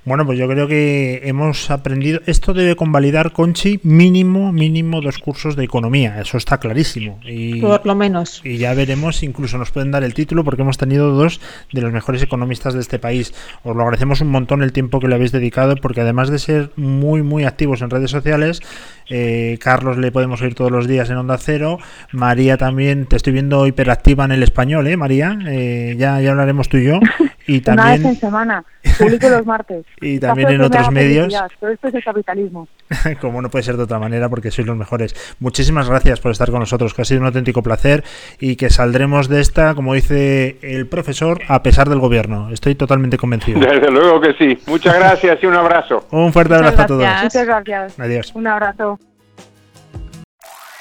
Bueno, 0.04 0.26
pues 0.26 0.38
yo 0.38 0.46
creo 0.48 0.68
que 0.68 1.22
hemos 1.24 1.70
aprendido. 1.70 2.20
Esto 2.26 2.52
debe 2.52 2.76
convalidar, 2.76 3.32
Conchi, 3.32 3.80
mínimo, 3.82 4.52
mínimo 4.52 5.00
dos 5.00 5.18
cursos 5.18 5.56
de 5.56 5.64
economía. 5.64 6.20
Eso 6.20 6.37
está 6.37 6.58
clarísimo. 6.58 7.18
Y, 7.24 7.60
Por 7.60 7.87
lo 7.87 7.94
menos. 7.94 8.42
Y 8.44 8.58
ya 8.58 8.74
veremos, 8.74 9.22
incluso 9.22 9.56
nos 9.56 9.70
pueden 9.70 9.90
dar 9.90 10.04
el 10.04 10.14
título 10.14 10.44
porque 10.44 10.62
hemos 10.62 10.78
tenido 10.78 11.12
dos 11.12 11.40
de 11.72 11.80
los 11.80 11.92
mejores 11.92 12.22
economistas 12.22 12.74
de 12.74 12.80
este 12.80 12.98
país. 12.98 13.34
Os 13.62 13.74
lo 13.74 13.82
agradecemos 13.82 14.20
un 14.20 14.28
montón 14.28 14.62
el 14.62 14.72
tiempo 14.72 15.00
que 15.00 15.08
le 15.08 15.14
habéis 15.14 15.32
dedicado 15.32 15.76
porque 15.76 16.02
además 16.02 16.28
de 16.28 16.38
ser 16.38 16.70
muy, 16.76 17.22
muy 17.22 17.44
activos 17.44 17.82
en 17.82 17.90
redes 17.90 18.10
sociales, 18.10 18.60
eh, 19.08 19.58
Carlos 19.60 19.96
le 19.98 20.12
podemos 20.12 20.42
oír 20.42 20.54
todos 20.54 20.70
los 20.70 20.87
días 20.87 21.10
en 21.10 21.16
Onda 21.16 21.38
Cero. 21.38 21.78
María 22.12 22.56
también, 22.56 23.06
te 23.06 23.16
estoy 23.16 23.32
viendo 23.32 23.66
hiperactiva 23.66 24.24
en 24.24 24.32
el 24.32 24.42
español, 24.42 24.87
¿eh, 24.87 24.96
María? 24.96 25.38
Eh, 25.46 25.96
ya, 25.98 26.20
ya 26.20 26.30
hablaremos 26.30 26.68
tú 26.68 26.76
y 26.78 26.84
yo. 26.84 27.00
Y 27.46 27.61
también... 27.61 27.87
Una 27.87 27.96
vez 27.96 28.04
en 28.04 28.20
semana, 28.20 28.64
publico 28.98 29.28
los 29.28 29.46
martes. 29.46 29.85
y 30.00 30.18
también 30.18 30.50
en 30.50 30.61
otros 30.62 30.90
medios. 30.90 31.35
Todo 31.61 31.70
esto 31.70 31.88
es 31.88 31.94
el 31.94 32.04
capitalismo. 32.04 32.68
Como 33.20 33.42
no 33.42 33.50
puede 33.50 33.62
ser 33.62 33.76
de 33.76 33.83
otra 33.85 33.98
manera, 33.98 34.28
porque 34.28 34.50
sois 34.50 34.66
los 34.66 34.76
mejores. 34.76 35.14
Muchísimas 35.40 35.88
gracias 35.88 36.20
por 36.20 36.33
estar 36.33 36.50
con 36.50 36.61
nosotros, 36.61 36.94
que 36.94 37.02
ha 37.02 37.04
sido 37.04 37.20
un 37.20 37.26
auténtico 37.26 37.62
placer 37.62 38.04
y 38.38 38.57
que 38.57 38.70
saldremos 38.70 39.28
de 39.28 39.40
esta, 39.40 39.74
como 39.74 39.94
dice 39.94 40.59
el 40.62 40.87
profesor, 40.87 41.40
a 41.48 41.62
pesar 41.62 41.88
del 41.88 41.98
gobierno. 41.98 42.50
Estoy 42.50 42.74
totalmente 42.74 43.16
convencido. 43.16 43.61
Desde 43.61 43.90
luego 43.90 44.20
que 44.20 44.35
sí. 44.35 44.59
Muchas 44.66 44.94
gracias 44.94 45.42
y 45.42 45.46
un 45.46 45.54
abrazo. 45.54 46.07
Un 46.11 46.33
fuerte 46.33 46.54
abrazo 46.54 46.83
a 46.83 46.87
todos. 46.87 47.07
Muchas 47.22 47.46
gracias. 47.46 47.98
Adiós. 47.98 48.33
Un 48.35 48.46
abrazo. 48.46 48.98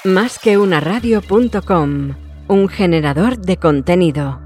Más 0.04 0.38
que 0.38 0.58
una 0.58 0.80
radio.com, 0.80 2.12
un 2.48 2.68
generador 2.68 3.38
de 3.38 3.56
contenido. 3.56 4.43